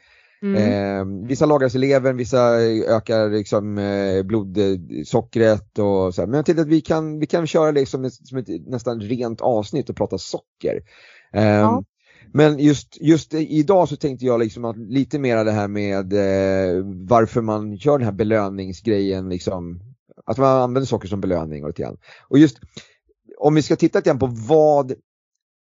[0.42, 0.56] Mm.
[0.56, 6.26] Eh, vissa lagras i levern, vissa ökar liksom, eh, blodsockret och så här.
[6.26, 9.00] Men jag tänkte att vi kan, vi kan köra det som ett, som ett nästan
[9.00, 10.82] rent avsnitt och prata socker.
[11.32, 11.84] Eh, Ja.
[12.32, 16.84] Men just, just idag så tänkte jag liksom att lite mer det här med eh,
[16.84, 19.80] varför man gör den här belöningsgrejen liksom.
[20.26, 21.98] Att man använder saker som belöning och lite grann.
[22.28, 22.60] Och just
[23.38, 24.92] om vi ska titta lite grann på vad,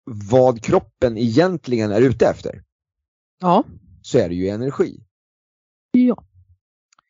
[0.04, 2.62] vad kroppen egentligen är ute efter.
[3.40, 3.64] Ja.
[4.02, 5.00] Så är det ju energi.
[5.90, 6.24] Ja.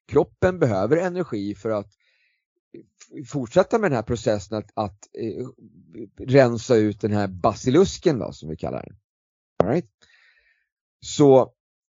[0.08, 1.92] Kroppen behöver energi för att
[3.26, 5.46] fortsätta med den här processen att, att eh,
[6.26, 8.96] rensa ut den här basilusken då, som vi kallar den.
[9.62, 9.86] All right?
[11.00, 11.52] Så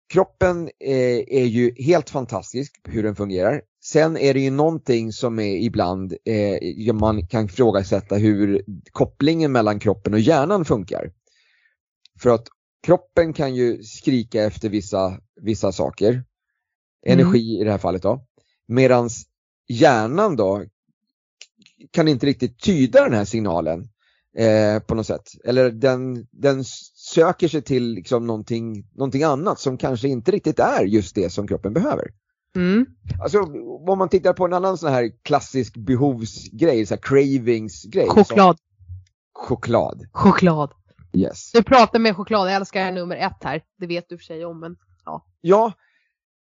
[0.10, 3.62] kroppen eh, är ju helt fantastisk hur den fungerar.
[3.84, 9.80] Sen är det ju någonting som är ibland eh, man kan ifrågasätta hur kopplingen mellan
[9.80, 11.12] kroppen och hjärnan funkar.
[12.20, 12.48] För att
[12.84, 16.24] kroppen kan ju skrika efter vissa, vissa saker,
[17.06, 17.62] energi mm.
[17.62, 18.26] i det här fallet då,
[18.68, 19.26] medans
[19.68, 20.66] hjärnan då
[21.92, 23.90] kan inte riktigt tyda den här signalen
[24.38, 25.30] eh, på något sätt.
[25.44, 26.64] Eller den, den
[27.14, 31.48] söker sig till liksom någonting, någonting annat som kanske inte riktigt är just det som
[31.48, 32.12] kroppen behöver.
[32.56, 32.86] Mm.
[33.22, 33.40] Alltså
[33.88, 38.08] om man tittar på en annan sån här klassisk behovsgrej, så här cravingsgrej.
[38.08, 38.58] Choklad.
[38.58, 38.64] Så,
[39.34, 40.08] choklad.
[40.12, 40.72] Choklad.
[41.14, 41.52] Yes.
[41.52, 43.62] Du pratar med choklad, jag älskar nummer ett här.
[43.78, 45.26] Det vet du för sig om men ja.
[45.42, 45.74] Ja,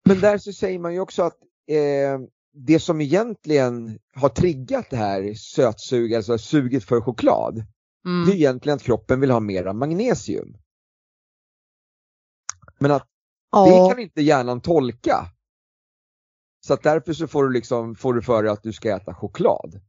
[0.05, 1.37] men där så säger man ju också att
[1.67, 2.19] eh,
[2.53, 7.65] det som egentligen har triggat det här sötsug, alltså suget för choklad,
[8.05, 8.25] mm.
[8.25, 10.57] det är egentligen att kroppen vill ha mera magnesium.
[12.79, 13.07] Men att
[13.51, 13.65] ja.
[13.65, 15.25] det kan inte hjärnan tolka.
[16.65, 19.13] Så att därför så får du liksom, får du för dig att du ska äta
[19.13, 19.81] choklad.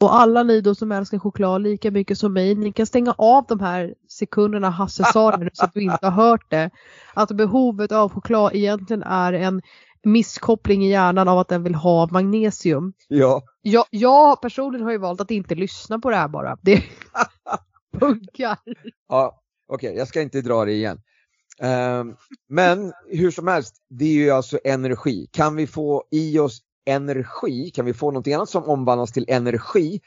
[0.00, 3.44] Och alla ni då som älskar choklad lika mycket som mig, ni kan stänga av
[3.48, 6.70] de här sekunderna Hasse sa det så att du inte har hört det.
[7.14, 9.62] Att behovet av choklad egentligen är en
[10.02, 12.92] misskoppling i hjärnan av att den vill ha magnesium.
[13.08, 13.42] Ja.
[13.62, 16.58] Jag, jag personligen har ju valt att inte lyssna på det här bara.
[16.62, 16.82] Det
[17.98, 18.58] funkar.
[19.08, 21.00] Ja, okej, okay, jag ska inte dra det igen.
[21.60, 22.16] Um,
[22.48, 25.28] men hur som helst, det är ju alltså energi.
[25.32, 30.00] Kan vi få i oss energi, kan vi få någonting annat som omvandlas till energi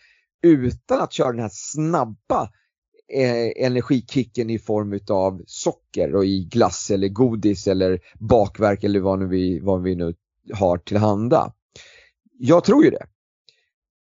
[0.44, 2.50] utan att köra den här snabba
[3.14, 9.20] eh, energikicken i form av socker och i glass eller godis eller bakverk eller vad,
[9.20, 10.16] nu vi, vad vi nu
[10.54, 11.54] har tillhanda.
[12.40, 13.06] Jag tror ju det.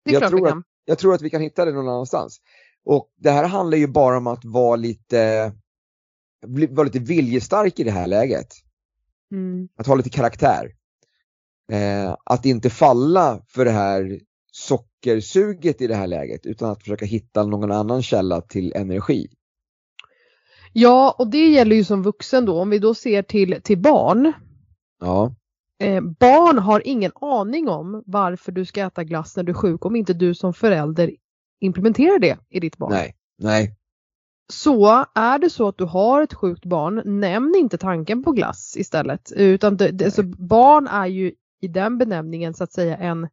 [0.04, 0.48] Det jag, tror.
[0.48, 2.40] Att, jag tror att vi kan hitta det någon annanstans.
[2.84, 5.52] Och det här handlar ju bara om att vara lite,
[6.70, 8.48] vara lite viljestark i det här läget.
[9.32, 9.68] Mm.
[9.76, 10.72] Att ha lite karaktär.
[11.72, 14.20] Eh, att inte falla för det här
[14.52, 19.28] sockersuget i det här läget utan att försöka hitta någon annan källa till energi.
[20.72, 22.60] Ja, och det gäller ju som vuxen då.
[22.60, 24.32] Om vi då ser till, till barn.
[25.00, 25.34] Ja.
[25.78, 29.84] Eh, barn har ingen aning om varför du ska äta glass när du är sjuk
[29.84, 31.10] om inte du som förälder
[31.60, 32.92] implementerar det i ditt barn.
[32.92, 33.76] Nej, nej.
[34.52, 38.74] Så är det så att du har ett sjukt barn, nämn inte tanken på glass
[38.76, 39.32] istället.
[39.36, 43.28] Utan det, det, barn är ju i den benämningen så att säga en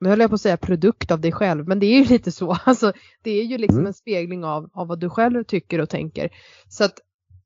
[0.00, 2.32] nu höll jag på att säga produkt av dig själv, men det är ju lite
[2.32, 2.56] så.
[2.64, 2.92] Alltså,
[3.22, 3.86] det är ju liksom mm.
[3.86, 6.30] en spegling av, av vad du själv tycker och tänker.
[6.68, 7.00] Så att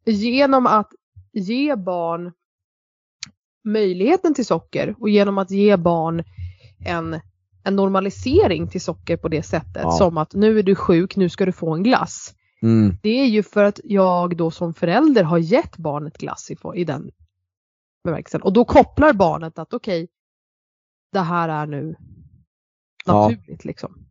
[0.04, 0.90] genom att
[1.32, 2.32] ge barn
[3.64, 6.24] möjligheten till socker och genom att ge barn
[6.86, 7.20] en,
[7.64, 9.90] en normalisering till socker på det sättet ja.
[9.90, 12.34] som att nu är du sjuk, nu ska du få en glass.
[12.62, 12.96] Mm.
[13.02, 16.84] Det är ju för att jag då som förälder har gett barnet glass i, i
[16.84, 17.10] den
[18.04, 18.42] bemärkelsen.
[18.42, 20.14] Och då kopplar barnet att okej, okay,
[21.12, 21.96] det här är nu
[23.06, 23.68] naturligt ja.
[23.68, 24.06] liksom.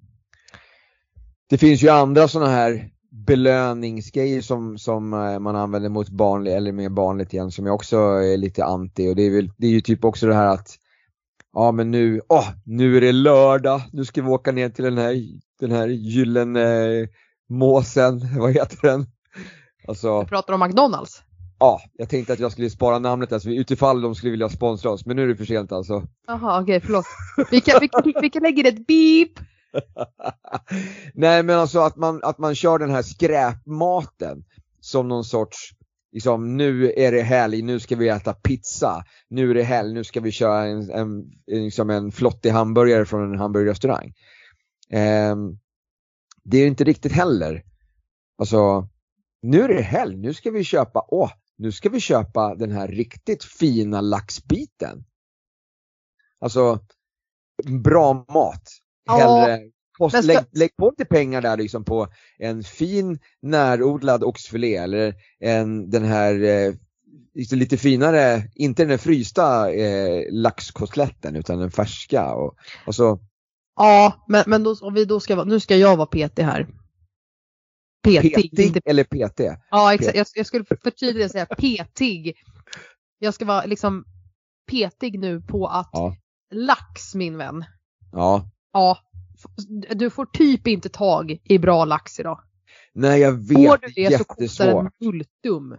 [1.50, 6.72] Det finns ju andra sådana här belöningsgrejer som, som eh, man använder mot barn eller
[6.72, 9.68] med barn lite grann som jag också är lite anti och det är, väl, det
[9.68, 10.76] är ju typ också det här att
[11.54, 14.98] ja men nu, åh, nu är det lördag, nu ska vi åka ner till den
[14.98, 15.16] här,
[15.60, 17.08] den här gyllene
[17.50, 19.06] måsen, vad heter den?
[19.88, 21.24] Alltså, du pratar om McDonalds?
[21.60, 25.06] Ja, jag tänkte att jag skulle spara namnet alltså, utifall de skulle vilja sponsra oss,
[25.06, 26.04] men nu är det för sent alltså.
[26.28, 27.06] Jaha, okej, okay, förlåt.
[27.52, 29.32] Vi kan, vi, kan, vi kan lägga ett beep.
[31.14, 34.44] Nej, men alltså att man, att man kör den här skräpmaten
[34.80, 35.74] som någon sorts,
[36.12, 39.04] liksom nu är det helg, nu ska vi äta pizza.
[39.30, 43.34] Nu är det helg, nu ska vi köra en, en, liksom en flottig hamburgare från
[43.34, 44.14] en hamburgerrestaurang.
[44.90, 45.36] Eh,
[46.44, 47.64] det är inte riktigt heller.
[48.38, 48.88] Alltså,
[49.42, 52.88] nu är det helg, nu ska vi köpa, åh, nu ska vi köpa den här
[52.88, 55.04] riktigt fina laxbiten.
[56.40, 56.80] Alltså,
[57.84, 58.64] bra mat.
[59.10, 59.60] Hellre,
[59.92, 60.28] kost, ska...
[60.28, 62.08] lägg, lägg, på lite pengar där liksom på
[62.38, 66.74] en fin närodlad oxfilé eller en, den här eh,
[67.52, 72.34] lite finare, inte den frysta eh, laxkotletten utan den färska.
[72.34, 72.56] Och,
[72.86, 73.20] och så...
[73.76, 76.68] Ja, men, men då, om vi då ska, nu ska jag vara petig här.
[78.04, 78.36] Petig.
[78.36, 79.40] Petig Inte, eller PT?
[79.72, 80.18] ja, exakt.
[80.18, 82.38] Jag, jag skulle förtydliga och säga petig.
[83.20, 84.06] Jag ska vara liksom
[84.72, 86.16] petig nu på att Ja.
[86.52, 87.66] lax min vän.
[88.12, 88.50] Ja.
[88.74, 88.98] Ja,
[89.96, 92.40] du får typ inte tag i bra lax idag.
[92.94, 94.84] Nej jag Får vet, du det är det så kostar jättesvårt.
[95.00, 95.78] den multum.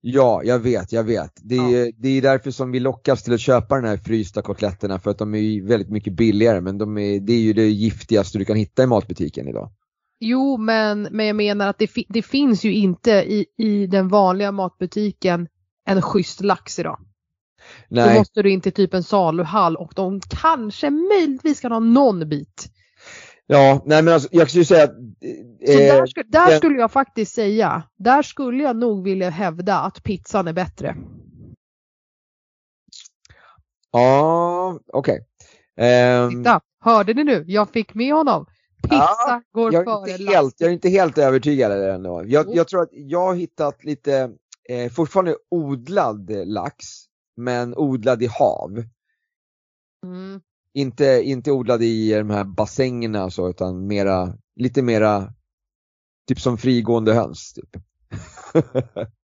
[0.00, 1.32] Ja, jag vet, jag vet.
[1.36, 1.92] Det är, Ja.
[1.96, 5.18] det är därför som vi lockas till att köpa den här frysta kotletterna för att
[5.18, 8.56] de är väldigt mycket billigare men de är, det är ju det giftigaste du kan
[8.56, 9.72] hitta i matbutiken idag.
[10.24, 14.08] Jo, men, men jag menar att det, fi- det finns ju inte i, i den
[14.08, 15.48] vanliga matbutiken
[15.88, 16.98] en schysst lax idag.
[17.88, 21.78] Då Nej, måste du in till typ en saluhall och de kanske möjligtvis kan ha
[21.78, 22.68] någon bit.
[23.46, 26.92] ja, nej men alltså, jag skulle säga att eh, där, sku, där den- skulle jag
[26.92, 30.96] faktiskt säga, där skulle jag nog vilja hävda att pizzan är bättre.
[33.92, 35.26] Ja, okej.
[35.76, 37.44] Ehm, Titta, hörde ni nu?
[37.46, 38.46] Jag fick med honom.
[38.82, 42.22] Pizza Ja, går jag, före inte helt, jag är inte helt övertygad ändå.
[42.26, 44.30] Jag, jag tror att jag har hittat lite,
[44.68, 46.86] eh, fortfarande odlad lax,
[47.36, 48.84] men odlad i hav.
[50.06, 50.40] Mm.
[50.74, 55.32] Inte, inte odlad i de här bassängerna och så, utan mera, lite mera,
[56.28, 57.52] typ som frigående höns.
[57.52, 57.82] Typ.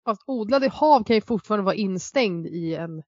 [0.06, 3.04] Fast odlad i hav kan ju fortfarande vara instängd i en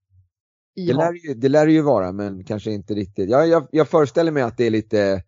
[0.76, 3.30] i Det lär, ju, det lär ju vara, men kanske inte riktigt.
[3.30, 5.24] Jag, jag, jag föreställer mig att det är lite,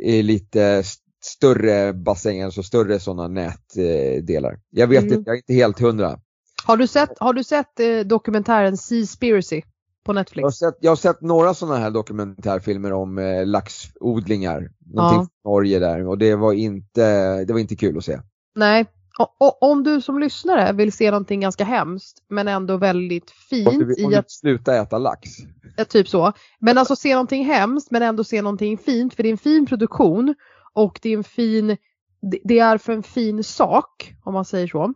[0.00, 4.60] är lite st- större bassänger, alltså större sådana nätdelar.
[4.70, 5.14] Jag vet Mm.
[5.18, 6.18] inte, jag är inte helt hundra.
[6.64, 9.62] Har du sett, har du sett eh, dokumentären Seaspiracy
[10.04, 10.40] på Netflix?
[10.40, 14.70] Jag har, sett, jag har sett några sådana här dokumentärfilmer om eh, laxodlingar.
[14.94, 15.26] Någonting Ja.
[15.42, 18.20] från Norge där och det var inte, det var inte kul att se.
[18.54, 18.86] Nej.
[19.18, 23.78] Och, om du som lyssnare vill se någonting ganska hemskt men ändå väldigt Om fint
[23.78, 25.30] du, om i du att, sluta äta lax.
[25.76, 26.32] ja, typ så.
[26.60, 29.66] Men alltså se någonting hemskt men ändå se någonting fint för det är en fin
[29.66, 30.34] produktion
[30.72, 31.76] och det är en fin,
[32.44, 34.94] det, är för en fin sak om man säger så.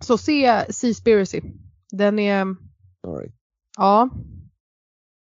[0.00, 1.40] Så se Seaspiracy.
[1.90, 3.34] Den är, right.
[3.76, 4.10] ja.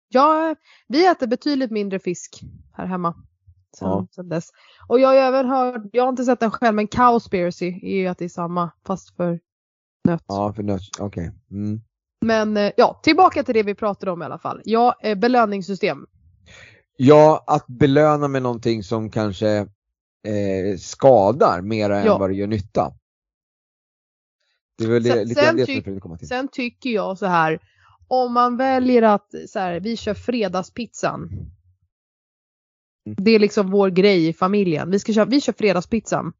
[0.08, 0.56] Ja,
[0.88, 2.40] vi äter betydligt mindre fisk
[2.72, 3.14] här hemma.
[3.76, 4.06] Sen, Ja.
[4.14, 4.50] sen dess.
[4.88, 8.06] Och jag har även hört, jag har inte sett den själv, men Cowspiracy är ju
[8.06, 9.40] att det är samma fast för
[10.08, 10.24] nöt.
[10.26, 11.30] Ja, för nöt, okej.
[11.50, 11.80] Mm.
[12.20, 14.60] Men eh, ja, tillbaka till det vi pratade om i alla fall.
[14.64, 16.06] Ja, eh, belöningssystem.
[16.96, 19.48] Ja, att belöna med någonting som kanske
[20.26, 22.18] eh, skadar mer än Ja.
[22.18, 22.92] vad det gör nytta.
[24.78, 26.28] Det är väl Sen- lite sen det tyck- jag komma till.
[26.28, 27.58] Sen tycker jag så här,
[28.08, 31.30] om man väljer att så här, vi kör fredagspizzan.
[33.06, 33.16] Mm.
[33.20, 34.90] Det är liksom vår grej i familjen.
[34.90, 36.32] Vi, ska köra, vi kör fredagspizzan.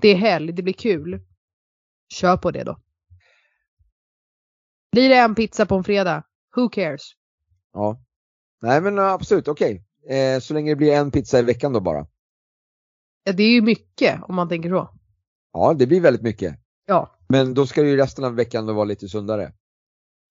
[0.00, 1.20] Det är helg, det blir kul.
[2.08, 2.80] Kör på det då.
[4.92, 6.22] Blir det en pizza på en fredag?
[6.56, 7.02] Who cares?
[7.72, 8.04] Ja.
[8.62, 9.84] Nej men absolut, okej.
[10.08, 12.06] Eh, så länge det blir en pizza i veckan då bara.
[13.24, 14.90] Ja, det är ju mycket om man tänker så.
[15.52, 16.58] Ja, det blir väldigt mycket.
[16.86, 17.18] Ja.
[17.28, 19.52] Men då ska ju resten av veckan då vara lite sundare.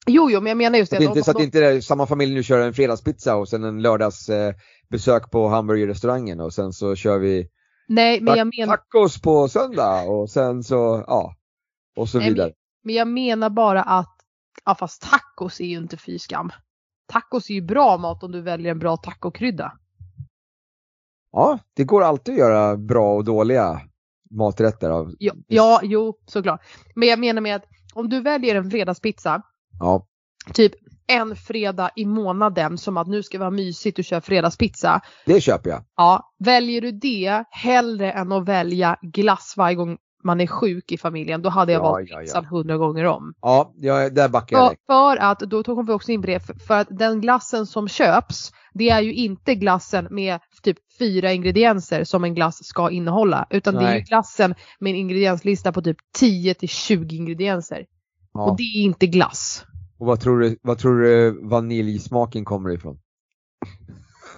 [0.07, 1.05] Jo, jo, men jag menar just Så det.
[1.05, 3.49] att, inte, om- så att om- inte det samma familj nu kör en fredagspizza och
[3.49, 4.53] sen en lördags eh,
[5.31, 7.47] på hamburgerrestaurangen och sen så kör vi
[7.87, 11.35] Nej, men jag menar, tacos på söndag och sen så, ja.
[11.95, 12.53] Och så Nej, men- vidare.
[12.83, 14.15] men jag menar bara att,
[14.65, 16.51] ja fast tacos är ju inte fy skam.
[17.07, 19.71] Tacos är ju bra mat om du väljer en bra tacokrydda.
[21.31, 23.81] Ja, det går alltid att göra bra och dåliga
[24.31, 25.15] maträtter av.
[25.19, 26.61] Ja, ja, jo, såklart.
[26.95, 29.41] Men jag menar med att om du väljer en fredagspizza,
[29.83, 30.05] Ja,
[30.53, 30.73] typ
[31.07, 35.01] en fredag i månaden som att nu ska vi ha mysigt och köra fredagspizza.
[35.25, 35.83] det köper jag.
[35.97, 40.97] Ja, väljer du det hellre än att välja glass varje gång man är sjuk i
[40.97, 42.21] familjen, då hade jag Ja, valt ja, ja.
[42.21, 43.33] pizzan hundra gånger om.
[43.41, 46.39] Ja, jag, där backar jag För, för att, då kom vi också in på det,
[46.39, 51.31] för, för att den glassen som köps, det är ju inte glassen med typ fyra
[51.33, 53.47] ingredienser som en glass ska innehålla.
[53.49, 54.01] Utan det är ju Nej.
[54.01, 57.85] glassen med en ingredienslista på typ 10 till 20 ingredienser.
[58.33, 58.41] Ja.
[58.41, 59.65] Och det är inte glass.
[60.03, 62.99] Och vad tror du, vad tror du vaniljsmaken kommer ifrån?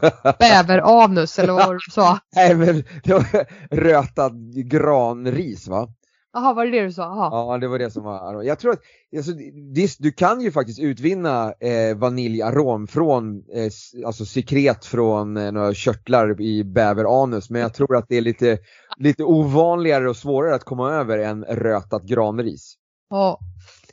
[0.40, 2.20] Bäveranus eller vad du sa?
[2.36, 3.46] Nej men det var
[3.76, 5.88] rötad granris va?
[6.34, 7.04] Jaha, var det det du sa?
[7.04, 7.30] Jaha.
[7.32, 8.80] Ja det var det som var Jag tror att
[9.18, 9.32] alltså,
[9.76, 15.74] det, du kan ju faktiskt utvinna eh, vaniljarom från eh, alltså sekret från eh, några
[15.74, 18.58] körtlar i bäveranus men jag tror att det är lite,
[18.98, 22.76] lite ovanligare och svårare att komma över än rötat granris.
[23.10, 23.40] Ja.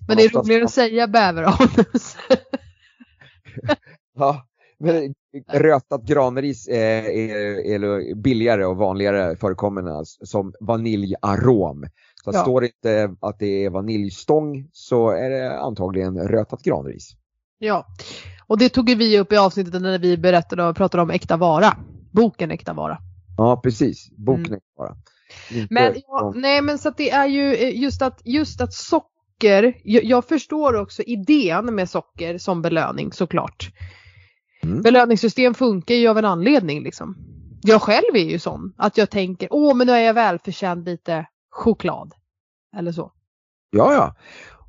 [0.08, 2.16] Men det är roligare att säga bäveranus.
[4.14, 4.46] Ja,
[4.78, 5.14] men
[5.52, 11.86] rötat granris eh, är, är billigare och vanligare förekommande alltså, som vaniljarom.
[12.24, 12.42] Så Ja.
[12.42, 17.10] står det inte att det är vaniljstång så är det antagligen rötat granris.
[17.58, 17.86] ja.
[18.46, 21.76] Och det tog vi upp i avsnittet när vi berättade och pratade om äkta vara.
[22.12, 22.98] Boken Äkta vara.
[23.36, 24.10] Ja, precis.
[24.16, 24.60] Boken Mm.
[24.76, 24.96] bara.
[25.50, 28.72] Inte Men, ja, nej men så att det är ju eh, just att, just att
[28.72, 29.11] socker,
[29.48, 33.70] jag, jag förstår också idén med socker som belöning såklart.
[34.62, 34.82] Mm.
[34.82, 37.16] Belöningssystem funkar ju av en anledning liksom.
[37.62, 41.26] Jag själv är ju sån att jag tänker, åh men nu är jag välförtjänt lite
[41.50, 42.12] choklad.
[42.76, 43.12] Eller så.
[43.70, 44.16] Ja, ja.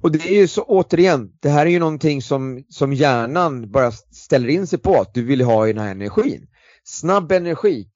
[0.01, 3.91] Och det är ju så återigen, det här är ju någonting som, som hjärnan bara
[3.91, 6.47] ställer in sig på att du vill ha i den här energin.
[6.83, 7.87] Snabb energi,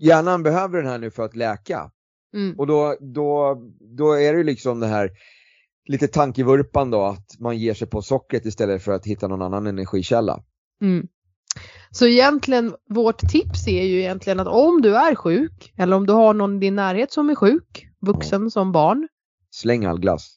[0.00, 1.90] hjärnan behöver den här nu för att läka.
[2.34, 2.58] Mm.
[2.58, 3.58] Och då, då,
[3.96, 5.10] då är det ju liksom det här
[5.88, 9.66] lite tankevurpan då att man ger sig på sockret istället för att hitta någon annan
[9.66, 10.42] energikälla.
[10.82, 11.08] Mm.
[11.90, 16.12] Så egentligen, vårt tips är ju egentligen att om du är sjuk eller om du
[16.12, 19.08] har någon i din närhet som är sjuk, vuxen som barn.
[19.50, 20.34] Släng all glass.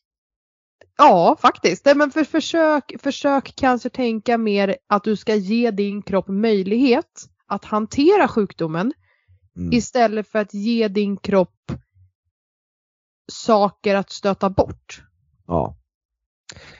[0.98, 1.86] Ja, faktiskt.
[1.86, 7.26] Nej, men för, försök, försök kanske tänka mer att du ska ge din kropp möjlighet
[7.48, 8.94] att hantera sjukdomen
[9.58, 9.74] Mm.
[9.74, 11.72] istället för att ge din kropp
[13.32, 15.04] saker att stöta bort.
[15.52, 15.76] Ja.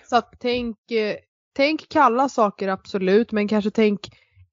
[0.10, 1.16] Så att tänk, eh,
[1.54, 4.00] tänk kalla saker absolut, men kanske tänk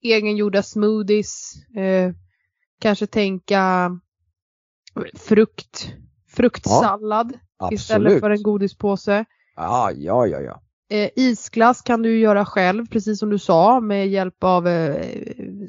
[0.03, 1.53] egengjorda smoothies.
[1.77, 2.13] Eh,
[2.81, 3.91] kanske tänka
[5.15, 5.93] frukt,
[6.29, 7.39] fruktsallad
[7.73, 8.21] istället Absolut.
[8.21, 9.25] för en godispåse.
[9.57, 10.63] Ja, ja, ja, ja.
[10.91, 15.07] Eh, isglass kan du göra själv, precis som du sa, med hjälp av eh,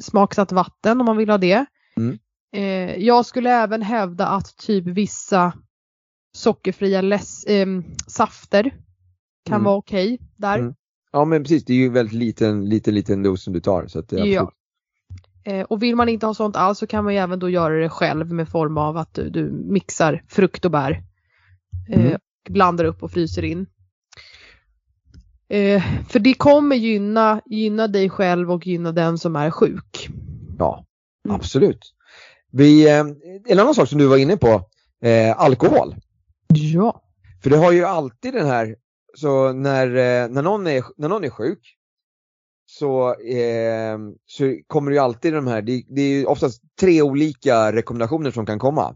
[0.02, 1.66] smaksatt vatten om man vill ha det.
[1.98, 2.20] Mm.
[2.54, 5.54] Eh, jag skulle även hävda att typ vissa
[6.36, 8.64] sockerfria läs- ehm, safter
[9.46, 9.64] kan Mm.
[9.64, 10.60] vara okej där.
[10.60, 10.74] Mm.
[11.12, 13.88] Ja men precis, det är ju en väldigt liten, liten, liten dos som du tar.
[13.88, 14.52] Så att Ja.
[15.44, 17.74] Eh, och vill man inte ha sånt alls så kan man ju även då göra
[17.80, 21.04] det själv med form av att du, du mixar frukt och bär.
[21.90, 22.20] Eh, Mm.
[22.50, 23.66] Blandar upp och fryser in.
[25.50, 30.10] Eh, för det kommer gynna, gynna dig själv och gynna den som är sjuk.
[30.60, 30.86] Ja,
[31.26, 31.36] Mm.
[31.36, 31.94] absolut.
[32.52, 33.00] Vi, eh,
[33.48, 34.70] en annan sak som du var inne på,
[35.04, 35.96] eh, alkohol.
[36.54, 37.04] Ja.
[37.44, 38.76] För det har ju alltid den här,
[39.18, 41.76] så när, eh, när, någon, är, när någon är sjuk
[42.66, 47.02] så, eh, så kommer det ju alltid de här, det, det är ju oftast tre
[47.02, 48.96] olika rekommendationer som kan komma.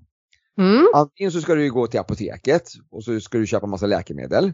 [0.57, 0.85] Mm.
[0.93, 4.53] Antingen så ska du gå till apoteket och så ska du köpa massa läkemedel.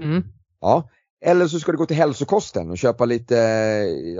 [0.00, 0.22] Mm.
[0.60, 0.90] Ja.
[1.24, 3.36] Eller så ska du gå till hälsokosten och köpa lite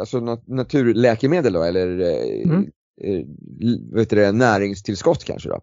[0.01, 2.71] alltså, nat- naturläkemedel då, eller eh, Mm.
[3.03, 3.27] eh,
[3.91, 5.61] vad heter det, näringstillskott kanske då.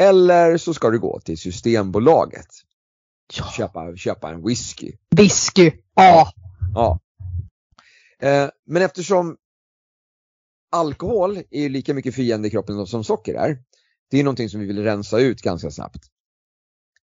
[0.00, 2.46] Eller så ska du gå till Systembolaget
[3.38, 3.44] Ja.
[3.56, 4.92] köpa, köpa en whisky.
[5.16, 5.72] Whisky.
[5.94, 6.32] Ja.
[6.74, 7.00] Ja.
[8.18, 9.36] Eh, men eftersom
[10.72, 13.58] alkohol är ju lika mycket fiende i kroppen som socker är.
[14.10, 16.06] Det är någonting som vi vill rensa ut ganska snabbt.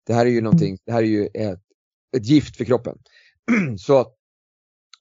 [0.07, 1.61] Det här är ju någonting, det här är ju ett,
[2.17, 2.97] ett gift för kroppen.
[3.79, 4.13] så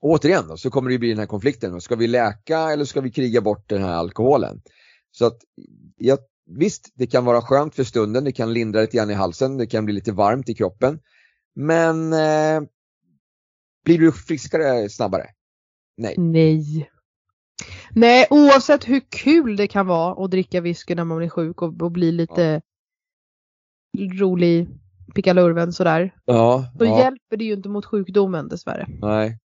[0.01, 1.81] återigen då, så kommer det bli den här konflikten.
[1.81, 4.63] Ska vi läka eller ska vi kriga bort den här alkoholen?
[5.11, 5.39] Så att
[5.97, 6.19] ja,
[6.49, 9.67] visst, det kan vara skönt för stunden, det kan lindra lite grann i halsen, det
[9.67, 11.01] kan bli lite varmt i kroppen.
[11.55, 12.63] Men eh,
[13.85, 15.27] blir du friskare snabbare?
[15.97, 16.15] Nej.
[16.19, 16.91] Nej.
[17.91, 21.83] Nej, oavsett hur kul det kan vara att dricka whisky när man blir sjuk och,
[21.83, 22.61] och bli lite
[24.21, 24.69] rolig
[25.15, 26.15] pickalurven sådär.
[26.25, 28.87] Ja, Då ja hjälper det ju inte mot sjukdomen dessvärre.
[29.01, 29.39] nej.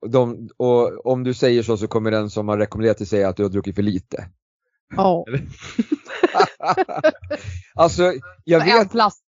[0.00, 3.28] Och, de, och om du säger så så kommer den som har rekommenderat dig säga
[3.28, 4.28] att du har druckit för lite.
[4.96, 5.24] Ja.
[7.74, 8.12] alltså,
[8.44, 9.24] jag vet, plast.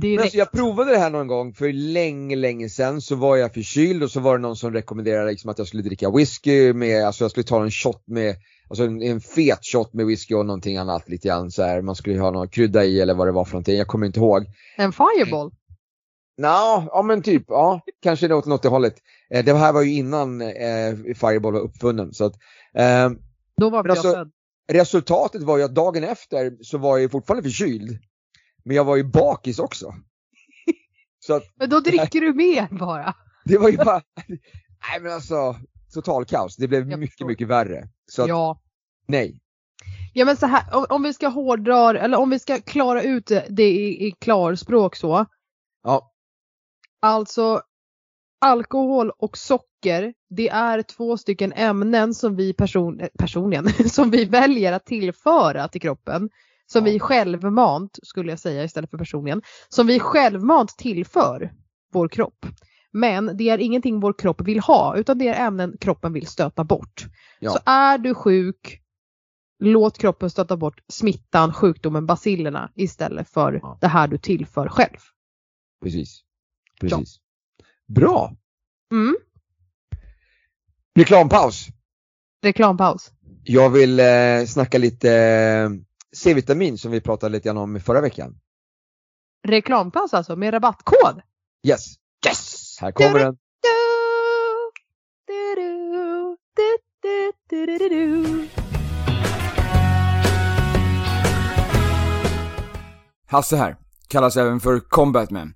[0.00, 0.22] Direkt.
[0.22, 4.02] alltså, jag provade det här någon gång för länge, länge sedan så var jag förkyld
[4.02, 7.24] och så var det någon som rekommenderade liksom att jag skulle dricka whisky med, alltså
[7.24, 8.36] jag skulle ta en shot med,
[8.68, 11.82] alltså en, en fet shot med whisky och någonting annat lite grann så här.
[11.82, 14.20] man skulle ha någon krydda i eller vad det var för någonting, jag kommer inte
[14.20, 14.46] ihåg.
[14.76, 15.50] En fireball.
[16.38, 18.94] Nå, ja men typ, ja, kanske något, något i hållet.
[19.30, 22.14] Eh, det här var ju innan eh, Fireball var uppfunnen.
[22.14, 22.32] Så att,
[22.74, 23.10] eh,
[23.56, 24.30] Då var jag alltså- född.
[24.70, 27.98] Resultatet var ju att dagen efter så var jag fortfarande förkyld.
[28.64, 29.94] Men jag var ju bakis också.
[31.18, 33.14] så att Men då dricker du mer bara.
[33.44, 35.56] det var ju bara, nej men alltså,
[35.94, 36.56] total kaos.
[36.56, 37.26] Det blev Jag mycket, förstår.
[37.26, 37.88] mycket värre.
[38.10, 38.60] Så att, Ja.
[39.06, 39.40] nej.
[40.14, 43.26] Ja men så här, om, om vi ska hårdra, eller om vi ska klara ut
[43.26, 45.26] det, det i, i klarspråk så.
[45.82, 46.12] Ja,
[47.02, 47.62] Alltså
[48.40, 54.24] alkohol och socker, det är två stycken ämnen som vi person, eh, personligen, som vi
[54.24, 56.30] väljer att tillföra till kroppen.
[56.66, 56.92] Som Ja.
[56.92, 61.52] vi självmant, skulle jag säga istället för personligen, som vi självmant tillför
[61.92, 62.46] vår kropp.
[62.92, 66.64] Men det är ingenting vår kropp vill ha utan det är ämnen kroppen vill stöta
[66.64, 67.04] bort.
[67.40, 67.50] Ja.
[67.50, 68.80] Så är du sjuk,
[69.58, 73.78] låt kroppen stöta bort smittan, sjukdomen, bacillerna istället för Ja.
[73.80, 74.96] det här du tillför själv.
[75.82, 76.20] precis.
[76.80, 77.16] Precis.
[77.94, 78.32] Bra!
[78.92, 79.16] Mm.
[80.94, 81.66] Reklampaus.
[82.42, 83.10] Reklampaus.
[83.44, 85.70] Jag vill eh, snacka lite eh,
[86.16, 88.40] C-vitamin som vi pratade lite grann om förra veckan.
[89.48, 91.22] Reklamplats alltså med rabattkod.
[91.66, 91.94] Yes!
[92.26, 92.78] Yes!
[92.80, 93.36] Här kommer den.
[103.26, 103.76] Hasse här,
[104.08, 105.54] kallas även för Combatman.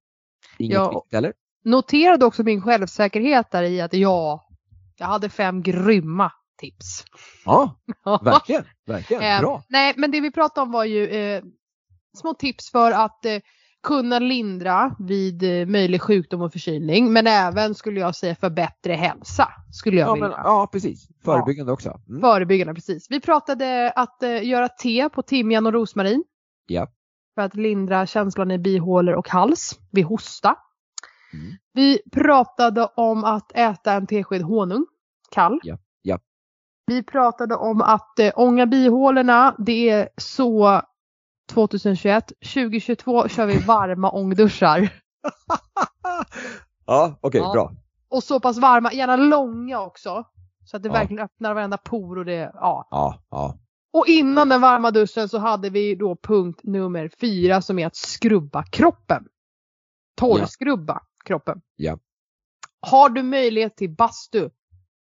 [0.59, 0.91] Inget Ja.
[0.91, 1.33] viktigt heller.
[1.65, 4.49] Noterade också min självsäkerhet där i att ja,
[4.97, 6.33] jag hade fem grymma
[6.65, 7.05] tips.
[7.45, 7.77] Ja,
[8.23, 8.65] verkligen.
[8.87, 9.23] verkligen.
[9.23, 9.63] Eh, Bra.
[9.69, 11.43] Nej, men det vi pratade om var ju eh,
[12.19, 13.39] små tips för att eh,
[13.83, 17.13] kunna lindra vid eh, möjlig sjukdom och förkylning.
[17.13, 19.49] Men även skulle jag säga för bättre hälsa.
[19.73, 20.29] Skulle jag Ja, vilja.
[20.29, 21.09] men, ja, precis.
[21.25, 22.01] Förebyggande också.
[22.09, 22.21] Mm.
[22.21, 23.07] Förebyggande, precis.
[23.11, 26.25] Vi pratade att eh, göra te på timjan och rosmarin.
[26.67, 26.89] Ja.
[27.35, 30.57] För att lindra känslan i bihålor och hals vid hosta.
[31.33, 31.53] Mm.
[31.73, 34.87] Vi pratade om att äta en tesked honung,
[35.31, 35.59] kall.
[35.63, 35.79] Ja, ja.
[36.87, 40.83] Vi pratade om att eh, ånga bihålorna, det är så
[41.53, 42.33] 2021.
[42.55, 44.89] 2022 kör vi varma ångduschar.
[46.87, 47.53] ja, okej, Ja.
[47.53, 47.73] bra.
[48.09, 50.25] Och så pass varma, gärna långa också.
[50.65, 50.93] Så att det Ja.
[50.93, 52.89] verkligen öppnar varenda por och det, ja.
[52.91, 53.59] Ja, ja.
[53.93, 57.97] Och innan den varma duschen så hade vi då punkt nummer fyra som är att
[57.97, 59.25] skrubba kroppen.
[60.17, 61.61] Torrskrubba kroppen.
[61.77, 61.99] Ja.
[62.81, 64.51] Har du möjlighet till bastu,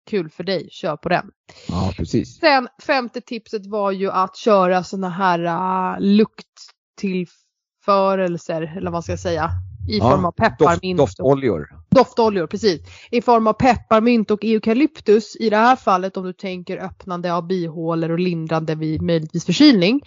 [0.07, 1.30] kul för dig, kör på den.
[1.68, 2.38] Ja, precis.
[2.40, 9.16] Sen femte tipset var ju att köra såna här uh, lukttillförelser, eller vad man ska
[9.16, 9.50] säga,
[9.88, 11.00] i Ja, form av Doft, pepparmint.
[11.00, 11.68] och- doftoljor.
[11.90, 12.80] Doftoljor, precis.
[13.11, 17.46] I form av pepparmint och eukalyptus i det här fallet om du tänker öppnande av
[17.46, 20.00] bihålor och lindrande vid möjligtvis förkylning.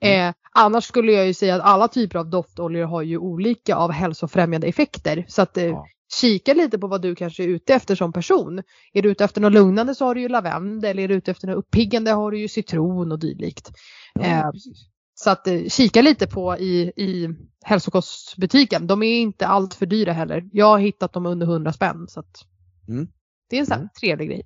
[0.00, 3.90] Eh, annars skulle jag ju säga att alla typer av doftoljor har ju olika av
[3.92, 5.24] hälsofrämjande effekter.
[5.28, 5.86] Så att eh, Ja.
[6.20, 8.62] Kika lite på vad du kanske är ute efter som person.
[8.92, 11.46] Är du ute efter något lugnande så har du ju lavendel, är du ute efter
[11.48, 13.70] något uppiggande har du ju citron och dylikt.
[14.14, 14.50] Ja, Eh.
[15.14, 17.28] Så att eh, kika lite på i, i
[17.64, 18.86] hälsokostbutiken.
[18.86, 20.44] De är inte allt för dyra heller.
[20.52, 22.06] Jag har hittat dem under 100 spänn.
[22.08, 22.44] Så att
[22.88, 23.08] Mm.
[23.50, 23.88] Det är en sån Mm.
[24.00, 24.42] trevlig grej.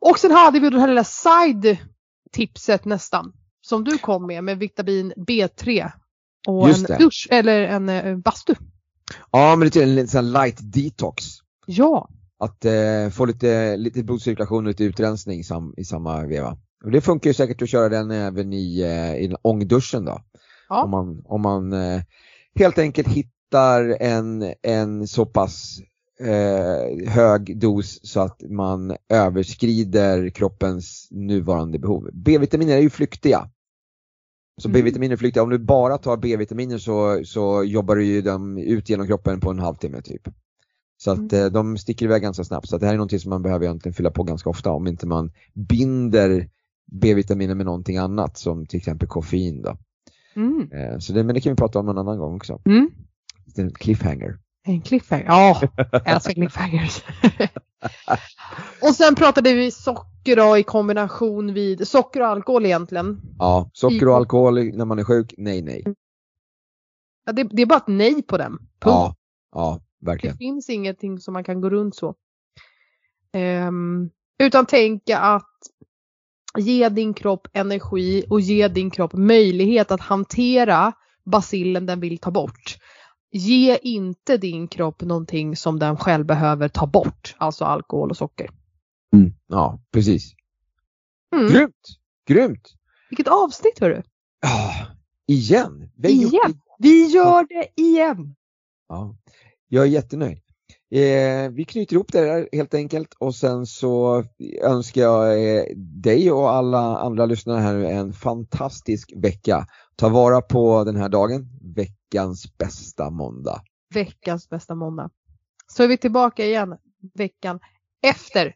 [0.00, 3.32] Och sen hade vi det här lilla side-tipset nästan.
[3.60, 5.90] Som du kom med med vitamin B3.
[6.46, 7.04] Och Just en det.
[7.04, 8.54] dusch eller en eh, bastu.
[9.30, 11.24] Ja, men lite en liten sån light detox.
[11.66, 16.56] Ja, Att eh, få lite, lite blodcirkulation och lite utrensning i, sam, i samma veva.
[16.84, 20.22] Och det funkar ju säkert att köra den även i, eh, i ångduschen då.
[20.68, 20.84] Ja.
[20.84, 22.02] Om man, om man eh,
[22.54, 25.78] helt enkelt hittar en, en så pass
[26.20, 32.10] eh, hög dos så att man överskrider kroppens nuvarande behov.
[32.12, 33.50] B-vitaminer är ju flyktiga.
[34.60, 34.72] Så Mm.
[34.80, 35.40] B-vitaminer är.
[35.42, 39.50] Om du bara tar B-vitaminer så, så jobbar du ju dem ut genom kroppen på
[39.50, 40.22] en halvtimme typ.
[40.96, 41.44] Så att Mm.
[41.46, 42.68] eh, de sticker iväg ganska snabbt.
[42.68, 44.86] Så att det här är någonting som man behöver egentligen fylla på ganska ofta om
[44.86, 46.48] inte man binder
[46.92, 49.76] B-vitaminer med någonting annat som till exempel koffein då.
[50.36, 50.72] mm.
[50.72, 52.60] Eh, Så det, men det kan vi prata om en annan gång också.
[52.66, 52.90] Mm.
[53.56, 54.38] En cliffhanger.
[54.66, 55.24] en cliffhanger.
[55.26, 55.60] Ja,
[55.92, 57.02] jag älskar cliffhangers.
[58.82, 63.20] och sen pratade vi socker i kombination vid socker och alkohol egentligen.
[63.38, 65.84] Ja, socker och alkohol när man är sjuk, nej nej.
[67.26, 68.52] Ja, det, det är bara ett nej på den.
[68.58, 68.68] Punkt.
[68.80, 69.14] Ja,
[69.54, 70.36] ja, Det verkligen.
[70.36, 72.14] finns ingenting som man kan gå runt så.
[73.32, 75.50] Ehm, utan tänka att
[76.58, 80.92] ge din kropp energi och ge din kropp möjlighet att hantera
[81.24, 82.76] basillen den vill ta bort.
[83.34, 88.50] Ge inte din kropp någonting som den själv behöver ta bort, alltså alkohol och socker.
[89.12, 89.34] Mm.
[89.46, 90.34] Ja, precis.
[91.34, 91.48] Mm.
[91.48, 91.88] Grymt!
[92.26, 92.74] Grymt!
[93.10, 94.02] Vilket avsnitt hörru!
[94.40, 94.86] Ja,
[95.26, 95.90] igen!
[95.96, 96.60] Vi Igen!
[96.78, 98.34] Vi gör det igen!
[98.88, 99.16] Ja,
[99.68, 100.40] jag är jättenöjd.
[100.94, 104.24] Eh, vi knyter ihop det där helt enkelt och sen så
[104.62, 109.66] önskar jag eh, dig och alla andra lyssnare här nu en fantastisk vecka.
[109.96, 113.62] Ta vara på den här dagen, veckans bästa måndag.
[113.94, 115.10] Veckans bästa måndag.
[115.66, 116.76] Så är vi tillbaka igen
[117.14, 117.60] veckan
[118.02, 118.54] efter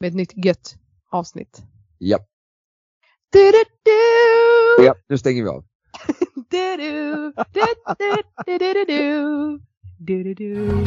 [0.00, 0.76] med ett nytt gött
[1.10, 1.62] avsnitt.
[1.98, 2.18] Ja,
[3.32, 4.84] Du, du, du.
[4.84, 5.64] ja nu stänger vi av.
[6.50, 7.60] Du, du, du,
[7.98, 9.60] du, du, du, du.
[9.98, 10.84] Du, du, du.